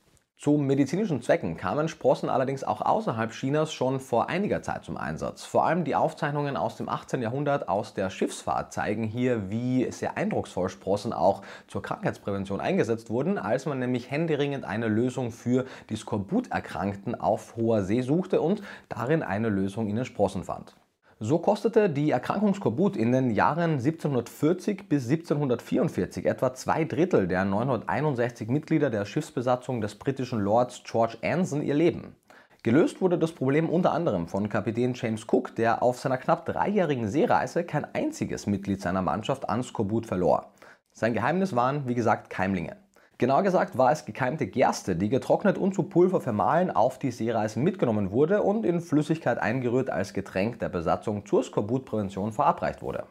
Zu 0.41 0.53
medizinischen 0.53 1.21
Zwecken 1.21 1.57
kamen 1.57 1.89
Sprossen 1.89 2.29
allerdings 2.29 2.63
auch 2.63 2.81
außerhalb 2.81 3.33
Chinas 3.33 3.73
schon 3.73 3.99
vor 3.99 4.29
einiger 4.29 4.63
Zeit 4.63 4.85
zum 4.85 4.97
Einsatz. 4.97 5.45
Vor 5.45 5.67
allem 5.67 5.83
die 5.83 5.97
Aufzeichnungen 5.97 6.57
aus 6.57 6.77
dem 6.77 6.89
18. 6.89 7.23
Jahrhundert 7.23 7.69
aus 7.69 7.93
der 7.93 8.09
Schiffsfahrt 8.09 8.73
zeigen 8.73 9.03
hier, 9.03 9.51
wie 9.51 9.91
sehr 9.91 10.17
eindrucksvoll 10.17 10.69
Sprossen 10.69 11.13
auch 11.13 11.43
zur 11.67 11.83
Krankheitsprävention 11.83 12.61
eingesetzt 12.61 13.11
wurden, 13.11 13.37
als 13.37 13.67
man 13.67 13.81
nämlich 13.81 14.13
händeringend 14.13 14.65
eine 14.65 14.87
Lösung 14.87 15.33
für 15.33 15.65
die 15.91 15.97
Skorbuterkrankten 15.97 17.17
auf 17.17 17.57
hoher 17.57 17.83
See 17.83 18.03
suchte 18.03 18.41
und 18.41 18.63
darin 18.89 19.25
eine 19.25 19.49
Lösung 19.49 19.89
in 19.89 19.97
den 19.97 20.05
Sprossen 20.05 20.45
fand. 20.45 20.77
So 21.21 21.41
kostete 21.41 21.91
die 21.91 22.13
Erkrankung 22.13 22.55
Skorbut 22.55 22.97
in 22.97 23.11
den 23.11 23.31
Jahren 23.31 23.73
1740 23.73 24.89
bis 24.89 25.11
1744 25.11 26.27
etwa 26.27 26.55
zwei 26.55 26.85
Drittel 26.85 27.27
der 27.27 27.45
961 27.45 28.49
Mitglieder 28.49 28.89
der 28.89 29.05
Schiffsbesatzung 29.05 29.81
des 29.81 29.97
britischen 29.97 30.39
Lords 30.39 30.85
George 30.85 31.17
Anson 31.25 31.63
ihr 31.63 31.75
Leben. 31.75 32.15
Gelöst 32.63 33.01
wurde 33.01 33.19
das 33.19 33.33
Problem 33.33 33.69
unter 33.69 33.93
anderem 33.95 34.29
von 34.29 34.49
Kapitän 34.49 34.95
James 34.95 35.27
Cook, 35.29 35.57
der 35.57 35.83
auf 35.83 35.99
seiner 35.99 36.19
knapp 36.19 36.47
dreijährigen 36.47 37.09
Seereise 37.09 37.65
kein 37.65 37.85
einziges 37.97 38.47
Mitglied 38.47 38.81
seiner 38.81 39.03
Mannschaft 39.03 39.49
an 39.49 39.65
Skorbut 39.65 40.07
verlor. 40.07 40.53
Sein 40.93 41.15
Geheimnis 41.15 41.57
waren, 41.57 41.89
wie 41.89 41.97
gesagt, 41.97 42.31
Keimlinge. 42.31 42.77
Genauer 43.21 43.43
gesagt 43.43 43.77
war 43.77 43.91
es 43.91 44.05
gekeimte 44.05 44.47
Gerste, 44.47 44.95
die 44.95 45.09
getrocknet 45.09 45.59
und 45.59 45.75
zu 45.75 45.83
Pulver 45.83 46.21
vermahlen 46.21 46.71
auf 46.71 47.01
die 47.01 47.11
Seereisen 47.11 47.65
mitgenommen 47.65 48.13
wurde 48.13 48.45
und 48.45 48.65
in 48.65 48.81
Flüssigkeit 48.81 49.39
eingerührt 49.39 49.91
als 49.91 50.13
Getränk 50.13 50.61
der 50.61 50.69
Besatzung 50.69 51.27
zur 51.27 51.43
Skorbutprävention 51.43 52.31
verabreicht 52.31 52.81
wurde. 52.81 53.07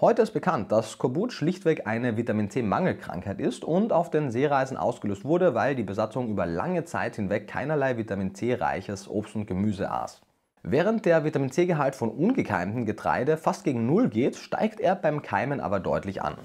Heute 0.00 0.22
ist 0.22 0.30
bekannt, 0.30 0.72
dass 0.72 0.92
Skorbut 0.92 1.34
schlichtweg 1.34 1.86
eine 1.86 2.16
Vitamin 2.16 2.48
C-Mangelkrankheit 2.48 3.40
ist 3.40 3.62
und 3.62 3.92
auf 3.92 4.08
den 4.08 4.30
Seereisen 4.30 4.78
ausgelöst 4.78 5.26
wurde, 5.26 5.54
weil 5.54 5.74
die 5.74 5.82
Besatzung 5.82 6.30
über 6.30 6.46
lange 6.46 6.86
Zeit 6.86 7.16
hinweg 7.16 7.46
keinerlei 7.46 7.98
Vitamin 7.98 8.34
C-reiches 8.34 9.06
Obst 9.06 9.36
und 9.36 9.46
Gemüse 9.46 9.90
aß. 9.90 10.22
Während 10.62 11.04
der 11.04 11.24
Vitamin 11.24 11.50
C-Gehalt 11.50 11.94
von 11.94 12.08
ungekeimtem 12.08 12.86
Getreide 12.86 13.36
fast 13.36 13.64
gegen 13.64 13.84
Null 13.84 14.08
geht, 14.08 14.36
steigt 14.36 14.80
er 14.80 14.96
beim 14.96 15.20
Keimen 15.20 15.60
aber 15.60 15.78
deutlich 15.78 16.22
an. 16.22 16.36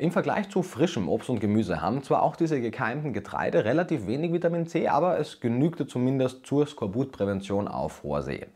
Im 0.00 0.12
Vergleich 0.12 0.48
zu 0.48 0.62
frischem 0.62 1.10
Obst 1.10 1.28
und 1.28 1.40
Gemüse 1.40 1.82
haben 1.82 2.02
zwar 2.02 2.22
auch 2.22 2.34
diese 2.34 2.58
gekeimten 2.58 3.12
Getreide 3.12 3.66
relativ 3.66 4.06
wenig 4.06 4.32
Vitamin 4.32 4.66
C, 4.66 4.88
aber 4.88 5.18
es 5.18 5.40
genügte 5.40 5.86
zumindest 5.86 6.46
zur 6.46 6.66
Skorbutprävention 6.66 7.68
auf 7.68 8.02
hoher 8.02 8.22
See. 8.22 8.46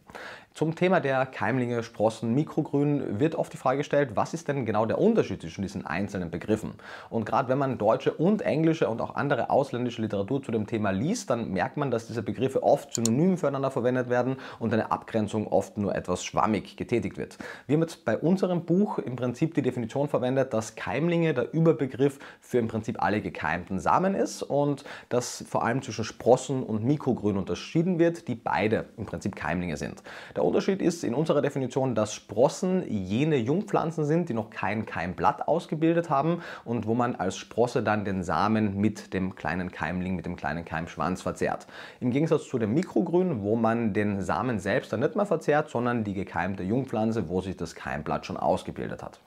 Zum 0.57 0.77
Thema 0.77 1.01
der 1.01 1.27
Keimlinge, 1.27 1.83
Sprossen, 1.83 2.33
Mikrogrün 2.33 3.19
wird 3.19 3.35
oft 3.35 3.53
die 3.53 3.57
Frage 3.57 3.79
gestellt, 3.79 4.11
was 4.15 4.35
ist 4.35 4.47
denn 4.47 4.65
genau 4.65 4.87
der 4.87 5.01
Unterschied 5.01 5.41
zwischen 5.41 5.63
diesen 5.63 5.85
einzelnen 5.85 6.31
Begriffen? 6.31 6.75
Und 7.11 7.27
gerade 7.27 7.49
wenn 7.49 7.59
man 7.59 7.77
deutsche 7.77 8.13
und 8.13 8.41
englische 8.41 8.89
und 8.89 9.01
auch 9.01 9.17
andere 9.17 9.51
ausländische 9.51 10.01
Literatur 10.01 10.45
zu 10.45 10.53
dem 10.53 10.69
Thema 10.69 10.93
liest, 10.93 11.29
dann 11.29 11.51
merkt 11.51 11.77
man, 11.77 11.91
dass 11.91 12.07
diese 12.07 12.23
Begriffe 12.23 12.63
oft 12.63 12.95
synonym 12.95 13.37
füreinander 13.37 13.73
verwendet 13.73 14.09
werden 14.11 14.37
und 14.61 14.73
eine 14.73 14.93
Abgrenzung 14.93 15.49
oft 15.49 15.77
nur 15.77 15.93
etwas 15.93 16.25
schwammig 16.25 16.77
getätigt 16.77 17.19
wird. 17.19 17.37
Wir 17.67 17.75
haben 17.75 17.83
jetzt 17.83 18.05
bei 18.05 18.17
unserem 18.17 18.65
Buch 18.65 19.01
im 19.01 19.17
Prinzip 19.17 19.55
die 19.55 19.63
Definition 19.63 20.09
verwendet, 20.09 20.55
dass 20.55 20.77
Keimlinge 20.77 21.35
der 21.35 21.53
Überbegriff 21.53 22.21
für 22.39 22.59
im 22.59 22.69
Prinzip 22.69 23.03
alle 23.03 23.21
gekeimten 23.21 23.81
Samen 23.81 24.15
ist 24.15 24.45
und 24.45 24.85
dass 25.09 25.45
vor 25.49 25.65
allem 25.65 25.83
zwischen 25.83 26.05
Sprossen 26.05 26.63
und 26.63 26.85
Mikrogrün 26.85 27.39
unterschieden 27.39 27.99
wird, 27.99 28.29
die 28.29 28.37
beide 28.37 28.85
im 28.97 29.05
Prinzip 29.05 29.35
Keimlinge 29.35 29.77
sind. 29.77 30.05
Der 30.37 30.44
der 30.45 30.49
Unterschied 30.49 30.83
ist 30.83 31.05
in 31.05 31.15
unserer 31.15 31.41
Definition, 31.41 31.95
dass 31.95 32.13
Sprossen 32.13 32.85
jene 32.87 33.37
Jungpflanzen 33.37 34.05
sind, 34.05 34.29
die 34.29 34.35
noch 34.35 34.51
kein 34.51 34.85
Keimblatt 34.85 35.49
ausgebildet 35.49 36.11
haben 36.11 36.43
und 36.67 36.87
wo 36.87 36.95
man 36.95 37.17
als 37.17 37.39
Sprosse 37.39 37.83
dann 37.83 38.05
den 38.05 38.23
Samen 38.23 38.77
mit 38.77 39.15
dem 39.15 39.37
kleinen 39.37 39.73
Keimling, 39.73 40.17
mit 40.17 40.27
dem 40.27 40.37
kleinen 40.37 40.67
Keimschwanz 40.67 41.23
verzehrt. 41.23 41.67
Im 42.01 42.11
Gegensatz 42.11 42.47
zu 42.47 42.59
dem 42.59 42.75
Mikrogrün, 42.75 43.41
wo 43.41 43.57
man 43.57 43.95
den 43.95 44.21
Samen 44.21 44.59
selbst 44.59 44.93
dann 44.93 45.01
nicht 45.01 45.17
mehr 45.17 45.25
verzehrt, 45.25 45.71
sondern 45.71 46.05
die 46.05 46.13
gekeimte 46.13 46.63
Jungpflanze, 46.63 47.31
wo 47.31 47.41
sich 47.41 47.57
das 47.57 47.75
Keimblatt 47.75 48.27
schon 48.27 48.37
ausgebildet 48.37 49.03
hat. 49.03 49.21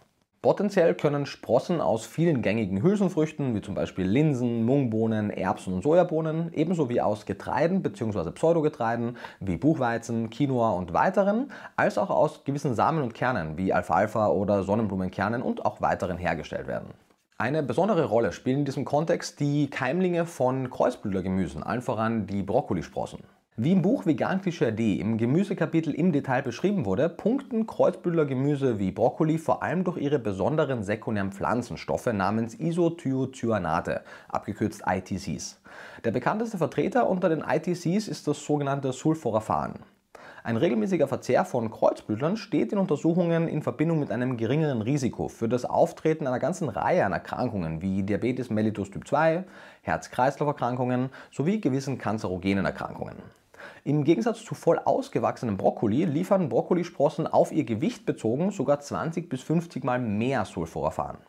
Potenziell 0.48 0.96
können 0.96 1.26
Sprossen 1.26 1.82
aus 1.82 2.06
vielen 2.06 2.42
gängigen 2.42 2.82
Hülsenfrüchten, 2.82 3.54
wie 3.54 3.60
zum 3.60 3.76
Beispiel 3.76 4.06
Linsen, 4.06 4.64
Mungbohnen, 4.64 5.30
Erbsen 5.30 5.74
und 5.74 5.82
Sojabohnen, 5.84 6.54
ebenso 6.54 6.88
wie 6.88 7.02
aus 7.02 7.26
Getreiden 7.26 7.82
bzw. 7.82 8.32
Pseudogetreiden 8.32 9.18
wie 9.42 9.58
Buchweizen, 9.58 10.30
Quinoa 10.30 10.70
und 10.70 10.94
weiteren, 10.94 11.52
als 11.76 11.98
auch 11.98 12.10
aus 12.10 12.46
gewissen 12.46 12.76
Samen 12.76 13.04
und 13.04 13.14
Kernen 13.14 13.58
wie 13.58 13.74
Alfalfa 13.74 14.30
oder 14.30 14.64
Sonnenblumenkernen 14.64 15.42
und 15.42 15.66
auch 15.66 15.82
weiteren 15.82 16.18
hergestellt 16.18 16.68
werden. 16.68 16.94
Eine 17.38 17.62
besondere 17.62 18.06
Rolle 18.06 18.32
spielen 18.32 18.60
in 18.60 18.66
diesem 18.66 18.86
Kontext 18.86 19.42
die 19.42 19.70
Keimlinge 19.70 20.26
von 20.26 20.70
Kreuzblütlergemüsen, 20.70 21.62
allen 21.62 21.82
voran 21.82 22.26
die 22.26 22.42
Brokkolisprossen. 22.42 23.20
Wie 23.60 23.72
im 23.72 23.82
Buch 23.82 24.06
Vegan 24.06 24.40
Klischee 24.40 24.72
D 24.72 25.00
im 25.00 25.18
Gemüsekapitel 25.18 25.92
im 25.96 26.12
Detail 26.12 26.44
beschrieben 26.44 26.86
wurde, 26.86 27.10
punkten 27.10 27.66
Kreuzblütlergemüse 27.66 28.78
wie 28.78 28.92
Brokkoli 28.92 29.40
vor 29.40 29.64
allem 29.64 29.84
durch 29.84 29.98
ihre 29.98 30.20
besonderen 30.20 30.84
sekundären 30.84 31.32
Pflanzenstoffe 31.32 32.06
namens 32.14 32.54
Isothiocyanate, 32.54 34.02
abgekürzt 34.30 34.84
ITCs. 34.86 35.60
Der 36.06 36.12
bekannteste 36.12 36.60
Vertreter 36.60 37.10
unter 37.10 37.30
den 37.30 37.42
ITCs 37.42 38.08
ist 38.08 38.28
das 38.28 38.46
sogenannte 38.46 38.94
Sulforaphan. 38.94 39.80
Ein 40.44 40.58
regelmäßiger 40.58 41.08
Verzehr 41.08 41.44
von 41.44 41.72
Kreuzblütlern 41.72 42.38
steht 42.38 42.74
in 42.74 42.78
Untersuchungen 42.78 43.48
in 43.48 43.64
Verbindung 43.64 44.00
mit 44.00 44.12
einem 44.12 44.38
geringeren 44.38 44.84
Risiko 44.84 45.30
für 45.30 45.50
das 45.50 45.66
Auftreten 45.66 46.28
einer 46.28 46.38
ganzen 46.38 46.70
Reihe 46.70 47.04
an 47.04 47.12
Erkrankungen 47.12 47.82
wie 47.82 48.04
Diabetes 48.04 48.52
mellitus 48.52 48.92
Typ 48.92 49.08
2, 49.08 49.46
Herz-Kreislauf-Erkrankungen 49.82 51.10
sowie 51.32 51.60
gewissen 51.60 51.98
kanzerogenen 51.98 52.66
Erkrankungen. 52.66 53.16
Im 53.88 54.04
Gegensatz 54.04 54.44
zu 54.44 54.54
voll 54.54 54.82
ausgewachsenem 54.84 55.56
Brokkoli 55.56 56.04
liefern 56.04 56.50
Brokkolisprossen 56.50 57.26
auf 57.26 57.54
ihr 57.54 57.64
Gewicht 57.64 58.06
bezogen 58.06 58.52
sogar 58.52 58.82
20 58.82 59.30
bis 59.30 59.42
50 59.44 59.86
mal 59.86 59.98
mehr 59.98 60.44
Sulforaphan. 60.44 61.20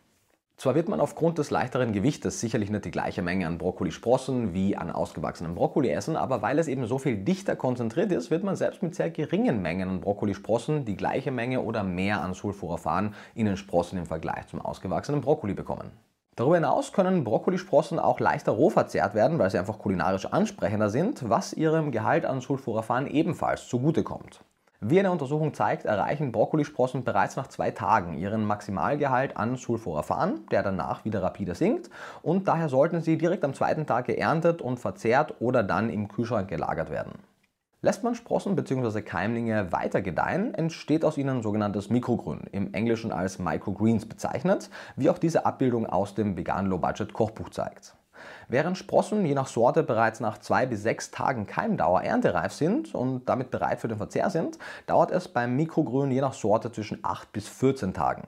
Zwar 0.57 0.75
wird 0.75 0.89
man 0.89 1.01
aufgrund 1.01 1.39
des 1.39 1.53
leichteren 1.53 1.93
Gewichtes 1.93 2.41
sicherlich 2.41 2.69
nicht 2.69 2.85
die 2.85 2.91
gleiche 2.91 3.23
Menge 3.23 3.47
an 3.47 3.59
Brokkolisprossen 3.59 4.55
wie 4.55 4.77
an 4.77 4.91
ausgewachsenem 4.91 5.55
Brokkoli 5.55 5.91
essen, 5.91 6.17
aber 6.17 6.43
weil 6.43 6.59
es 6.59 6.67
eben 6.67 6.85
so 6.89 6.99
viel 6.99 7.19
dichter 7.19 7.55
konzentriert 7.55 8.11
ist, 8.11 8.33
wird 8.33 8.43
man 8.43 8.57
selbst 8.57 8.83
mit 8.83 8.97
sehr 8.97 9.11
geringen 9.11 9.63
Mengen 9.63 9.89
an 9.89 10.01
Brokkolisprossen 10.01 10.85
die 10.85 10.97
gleiche 10.97 11.31
Menge 11.31 11.61
oder 11.61 11.85
mehr 11.85 12.23
an 12.23 12.35
Sulforaphan 12.35 13.15
in 13.37 13.47
den 13.47 13.57
Sprossen 13.57 14.01
im 14.01 14.07
Vergleich 14.07 14.49
zum 14.49 14.61
ausgewachsenen 14.61 15.21
Brokkoli 15.21 15.55
bekommen. 15.55 15.93
Darüber 16.39 16.55
hinaus 16.55 16.93
können 16.93 17.25
Brokkolisprossen 17.25 17.99
auch 17.99 18.21
leichter 18.21 18.53
roh 18.53 18.71
verzehrt 18.71 19.17
werden, 19.17 19.41
weil 19.41 19.51
sie 19.51 19.59
einfach 19.59 19.81
kulinarisch 19.81 20.27
ansprechender 20.27 20.89
sind, 20.89 21.29
was 21.29 21.53
ihrem 21.53 21.91
Gehalt 21.91 22.25
an 22.25 22.41
Sulforaphan 22.41 23.09
ebenfalls 23.09 23.67
zugutekommt. 23.67 24.45
Wie 24.81 25.01
eine 25.01 25.11
Untersuchung 25.11 25.53
zeigt, 25.53 25.85
erreichen 25.85 26.31
Brokkolisprossen 26.31 27.03
bereits 27.03 27.35
nach 27.35 27.49
zwei 27.49 27.73
Tagen 27.73 28.17
ihren 28.17 28.45
Maximalgehalt 28.45 29.37
an 29.37 29.57
Sulforaphan, 29.57 30.47
der 30.53 30.63
danach 30.63 31.05
wieder 31.05 31.25
rapide 31.25 31.57
sinkt 31.57 31.91
und 32.23 32.47
daher 32.47 32.69
sollten 32.69 33.01
sie 33.01 33.19
direkt 33.19 33.45
am 33.45 33.53
zweiten 33.53 33.85
Tag 33.85 34.05
geerntet 34.05 34.63
und 34.63 34.79
verzehrt 34.79 35.35
oder 35.41 35.65
dann 35.65 35.91
im 35.91 36.07
Kühlschrank 36.07 36.47
gelagert 36.47 36.91
werden. 36.91 37.15
Lässt 37.81 38.03
man 38.03 38.17
Sprossen 38.17 38.57
bzw. 38.57 39.03
Keimlinge 39.03 39.71
weiter 39.71 40.03
gedeihen, 40.03 40.53
entsteht 40.53 41.05
aus 41.05 41.17
ihnen 41.17 41.45
sogenanntes 41.45 41.91
Mikrogrün, 41.91 42.41
im 42.51 42.75
Englischen 42.75 43.13
als 43.13 43.39
Microgreens 43.39 44.05
bezeichnet, 44.07 44.69
wie 44.97 45.09
auch 45.09 45.19
diese 45.19 45.47
Abbildung 45.47 45.87
aus 45.87 46.17
dem 46.17 46.37
Vegan 46.37 46.67
Low 46.67 46.79
Budget 46.79 47.13
Kochbuch 47.13 47.51
zeigt. 47.51 47.95
Während 48.49 48.79
Sprossen 48.79 49.25
je 49.25 49.35
nach 49.35 49.47
Sorte 49.47 49.85
bereits 49.85 50.19
nach 50.19 50.39
zwei 50.39 50.67
bis 50.67 50.83
sechs 50.83 51.13
Tagen 51.13 51.47
Keimdauer 51.47 52.03
erntereif 52.03 52.53
sind 52.53 52.97
und 52.97 53.29
damit 53.29 53.53
bereit 53.53 53.79
für 53.79 53.87
den 53.87 53.99
Verzehr 53.99 54.29
sind, 54.29 54.59
dauert 54.87 55.13
es 55.13 55.29
beim 55.29 55.55
Mikrogrün 55.55 56.11
je 56.11 56.21
nach 56.21 56.35
Sorte 56.35 56.73
zwischen 56.73 56.99
8 57.05 57.31
bis 57.31 57.49
14 57.49 57.95
Tagen. 57.95 58.27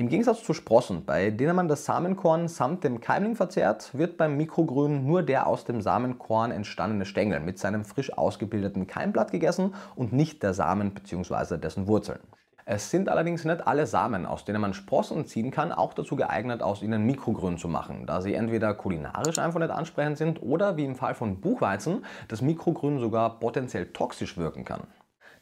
Im 0.00 0.08
Gegensatz 0.08 0.42
zu 0.42 0.54
Sprossen, 0.54 1.04
bei 1.04 1.30
denen 1.30 1.54
man 1.54 1.68
das 1.68 1.84
Samenkorn 1.84 2.48
samt 2.48 2.84
dem 2.84 3.02
Keimling 3.02 3.36
verzehrt, 3.36 3.90
wird 3.92 4.16
beim 4.16 4.34
Mikrogrün 4.38 5.04
nur 5.04 5.22
der 5.22 5.46
aus 5.46 5.66
dem 5.66 5.82
Samenkorn 5.82 6.52
entstandene 6.52 7.04
Stängel 7.04 7.40
mit 7.40 7.58
seinem 7.58 7.84
frisch 7.84 8.10
ausgebildeten 8.16 8.86
Keimblatt 8.86 9.30
gegessen 9.30 9.74
und 9.96 10.14
nicht 10.14 10.42
der 10.42 10.54
Samen 10.54 10.94
bzw. 10.94 11.58
dessen 11.58 11.86
Wurzeln. 11.86 12.20
Es 12.64 12.90
sind 12.90 13.10
allerdings 13.10 13.44
nicht 13.44 13.66
alle 13.66 13.86
Samen, 13.86 14.24
aus 14.24 14.46
denen 14.46 14.62
man 14.62 14.72
Sprossen 14.72 15.26
ziehen 15.26 15.50
kann, 15.50 15.70
auch 15.70 15.92
dazu 15.92 16.16
geeignet, 16.16 16.62
aus 16.62 16.80
ihnen 16.80 17.04
Mikrogrün 17.04 17.58
zu 17.58 17.68
machen, 17.68 18.06
da 18.06 18.22
sie 18.22 18.32
entweder 18.32 18.72
kulinarisch 18.72 19.38
einfach 19.38 19.60
nicht 19.60 19.70
ansprechend 19.70 20.16
sind 20.16 20.40
oder 20.40 20.78
wie 20.78 20.86
im 20.86 20.96
Fall 20.96 21.14
von 21.14 21.42
Buchweizen 21.42 22.06
das 22.28 22.40
Mikrogrün 22.40 23.00
sogar 23.00 23.38
potenziell 23.38 23.92
toxisch 23.92 24.38
wirken 24.38 24.64
kann. 24.64 24.84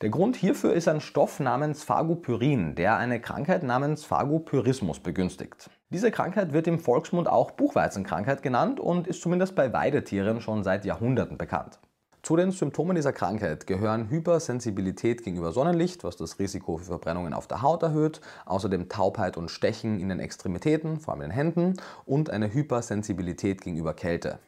Der 0.01 0.11
Grund 0.11 0.37
hierfür 0.37 0.75
ist 0.75 0.87
ein 0.87 1.01
Stoff 1.01 1.41
namens 1.41 1.83
Phagopyrin, 1.83 2.77
der 2.77 2.99
eine 2.99 3.21
Krankheit 3.21 3.65
namens 3.65 4.05
Phagopyrismus 4.05 5.01
begünstigt. 5.01 5.71
Diese 5.91 6.13
Krankheit 6.13 6.53
wird 6.53 6.69
im 6.69 6.79
Volksmund 6.79 7.29
auch 7.29 7.51
Buchweizenkrankheit 7.51 8.45
genannt 8.45 8.79
und 8.79 9.09
ist 9.09 9.21
zumindest 9.21 9.57
bei 9.57 9.73
Weidetieren 9.73 10.41
schon 10.41 10.63
seit 10.63 10.85
Jahrhunderten 10.85 11.37
bekannt. 11.37 11.81
Zu 12.23 12.37
den 12.37 12.53
Symptomen 12.53 12.95
dieser 12.95 13.13
Krankheit 13.13 13.67
gehören 13.67 14.09
Hypersensibilität 14.09 15.25
gegenüber 15.25 15.51
Sonnenlicht, 15.51 16.05
was 16.05 16.17
das 16.17 16.39
Risiko 16.39 16.77
für 16.77 16.85
Verbrennungen 16.85 17.35
auf 17.35 17.49
der 17.49 17.63
Haut 17.63 17.83
erhöht, 17.83 18.21
außerdem 18.47 18.89
Taubheit 18.89 19.37
und 19.37 19.51
Stechen 19.51 19.99
in 19.99 20.11
den 20.11 20.21
Extremitäten, 20.21 21.01
vor 21.01 21.15
allem 21.15 21.23
in 21.23 21.31
den 21.31 21.35
Händen, 21.35 21.75
und 22.07 22.31
eine 22.31 22.55
Hypersensibilität 22.55 23.63
gegenüber 23.63 23.95
Kälte. 23.95 24.39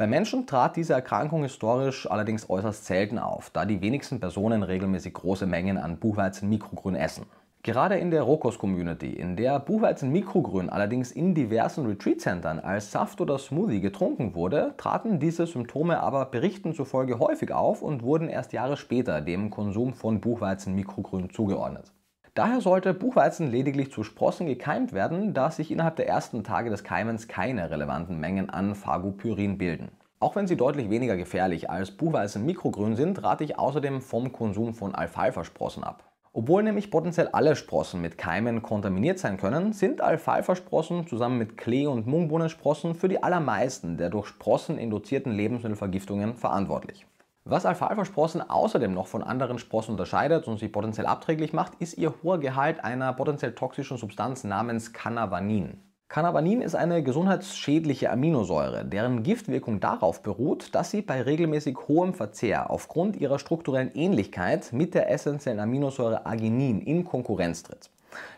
Bei 0.00 0.06
Menschen 0.06 0.46
trat 0.46 0.76
diese 0.76 0.94
Erkrankung 0.94 1.42
historisch 1.42 2.10
allerdings 2.10 2.48
äußerst 2.48 2.86
selten 2.86 3.18
auf, 3.18 3.50
da 3.50 3.66
die 3.66 3.82
wenigsten 3.82 4.18
Personen 4.18 4.62
regelmäßig 4.62 5.12
große 5.12 5.44
Mengen 5.44 5.76
an 5.76 5.98
Buchweizen-Mikrogrün 5.98 6.94
essen. 6.94 7.26
Gerade 7.62 7.96
in 7.98 8.10
der 8.10 8.22
Rokos-Community, 8.22 9.10
in 9.12 9.36
der 9.36 9.60
Buchweizen-Mikrogrün 9.60 10.70
allerdings 10.70 11.12
in 11.12 11.34
diversen 11.34 11.84
Retreat-Centern 11.84 12.60
als 12.60 12.90
Saft 12.90 13.20
oder 13.20 13.36
Smoothie 13.38 13.82
getrunken 13.82 14.34
wurde, 14.34 14.72
traten 14.78 15.20
diese 15.20 15.46
Symptome 15.46 16.00
aber 16.00 16.24
Berichten 16.24 16.72
zufolge 16.72 17.18
häufig 17.18 17.52
auf 17.52 17.82
und 17.82 18.02
wurden 18.02 18.30
erst 18.30 18.54
Jahre 18.54 18.78
später 18.78 19.20
dem 19.20 19.50
Konsum 19.50 19.92
von 19.92 20.22
Buchweizen-Mikrogrün 20.22 21.28
zugeordnet. 21.28 21.92
Daher 22.34 22.60
sollte 22.60 22.94
Buchweizen 22.94 23.50
lediglich 23.50 23.90
zu 23.90 24.04
Sprossen 24.04 24.46
gekeimt 24.46 24.92
werden, 24.92 25.34
da 25.34 25.50
sich 25.50 25.70
innerhalb 25.72 25.96
der 25.96 26.08
ersten 26.08 26.44
Tage 26.44 26.70
des 26.70 26.84
Keimens 26.84 27.26
keine 27.26 27.70
relevanten 27.70 28.20
Mengen 28.20 28.50
an 28.50 28.76
Phagopyrin 28.76 29.58
bilden. 29.58 29.90
Auch 30.20 30.36
wenn 30.36 30.46
sie 30.46 30.56
deutlich 30.56 30.90
weniger 30.90 31.16
gefährlich 31.16 31.70
als 31.70 31.90
Buchweizen 31.90 32.46
Mikrogrün 32.46 32.94
sind, 32.94 33.22
rate 33.24 33.42
ich 33.42 33.58
außerdem 33.58 34.00
vom 34.00 34.32
Konsum 34.32 34.74
von 34.74 34.94
Alfalfa-Sprossen 34.94 35.82
ab. 35.82 36.04
Obwohl 36.32 36.62
nämlich 36.62 36.92
potenziell 36.92 37.26
alle 37.28 37.56
Sprossen 37.56 38.00
mit 38.00 38.16
Keimen 38.16 38.62
kontaminiert 38.62 39.18
sein 39.18 39.36
können, 39.36 39.72
sind 39.72 40.00
Alfalfa-Sprossen 40.00 41.08
zusammen 41.08 41.38
mit 41.38 41.56
Klee- 41.56 41.88
und 41.88 42.06
Mungbohnensprossen 42.06 42.94
für 42.94 43.08
die 43.08 43.20
allermeisten 43.20 43.96
der 43.96 44.10
durch 44.10 44.28
Sprossen 44.28 44.78
induzierten 44.78 45.32
Lebensmittelvergiftungen 45.32 46.36
verantwortlich. 46.36 47.06
Was 47.44 47.64
Alfalfa-Sprossen 47.64 48.48
außerdem 48.48 48.92
noch 48.92 49.06
von 49.06 49.22
anderen 49.22 49.58
Sprossen 49.58 49.92
unterscheidet 49.92 50.46
und 50.46 50.58
sie 50.58 50.68
potenziell 50.68 51.06
abträglich 51.06 51.54
macht, 51.54 51.72
ist 51.78 51.96
ihr 51.96 52.12
hoher 52.22 52.38
Gehalt 52.38 52.84
einer 52.84 53.14
potenziell 53.14 53.54
toxischen 53.54 53.96
Substanz 53.96 54.44
namens 54.44 54.92
Cannavanin. 54.92 55.80
Cannavanin 56.08 56.60
ist 56.60 56.74
eine 56.74 57.02
gesundheitsschädliche 57.02 58.10
Aminosäure, 58.10 58.84
deren 58.84 59.22
Giftwirkung 59.22 59.80
darauf 59.80 60.22
beruht, 60.22 60.74
dass 60.74 60.90
sie 60.90 61.02
bei 61.02 61.22
regelmäßig 61.22 61.78
hohem 61.88 62.14
Verzehr 62.14 62.68
aufgrund 62.68 63.16
ihrer 63.16 63.38
strukturellen 63.38 63.94
Ähnlichkeit 63.94 64.72
mit 64.72 64.94
der 64.94 65.10
essentiellen 65.10 65.60
Aminosäure 65.60 66.26
Arginin 66.26 66.80
in 66.80 67.04
Konkurrenz 67.04 67.62
tritt. 67.62 67.90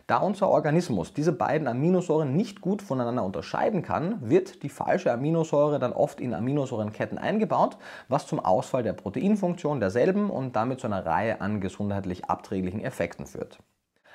Da 0.07 0.17
unser 0.17 0.49
Organismus 0.49 1.13
diese 1.13 1.31
beiden 1.31 1.67
Aminosäuren 1.67 2.35
nicht 2.35 2.61
gut 2.61 2.81
voneinander 2.81 3.23
unterscheiden 3.23 3.81
kann, 3.81 4.17
wird 4.21 4.63
die 4.63 4.69
falsche 4.69 5.11
Aminosäure 5.11 5.79
dann 5.79 5.93
oft 5.93 6.19
in 6.19 6.33
Aminosäurenketten 6.33 7.17
eingebaut, 7.17 7.77
was 8.07 8.27
zum 8.27 8.39
Ausfall 8.39 8.83
der 8.83 8.93
Proteinfunktion 8.93 9.79
derselben 9.79 10.29
und 10.29 10.55
damit 10.55 10.79
zu 10.79 10.87
einer 10.87 11.05
Reihe 11.05 11.41
an 11.41 11.61
gesundheitlich 11.61 12.25
abträglichen 12.25 12.81
Effekten 12.81 13.25
führt. 13.25 13.59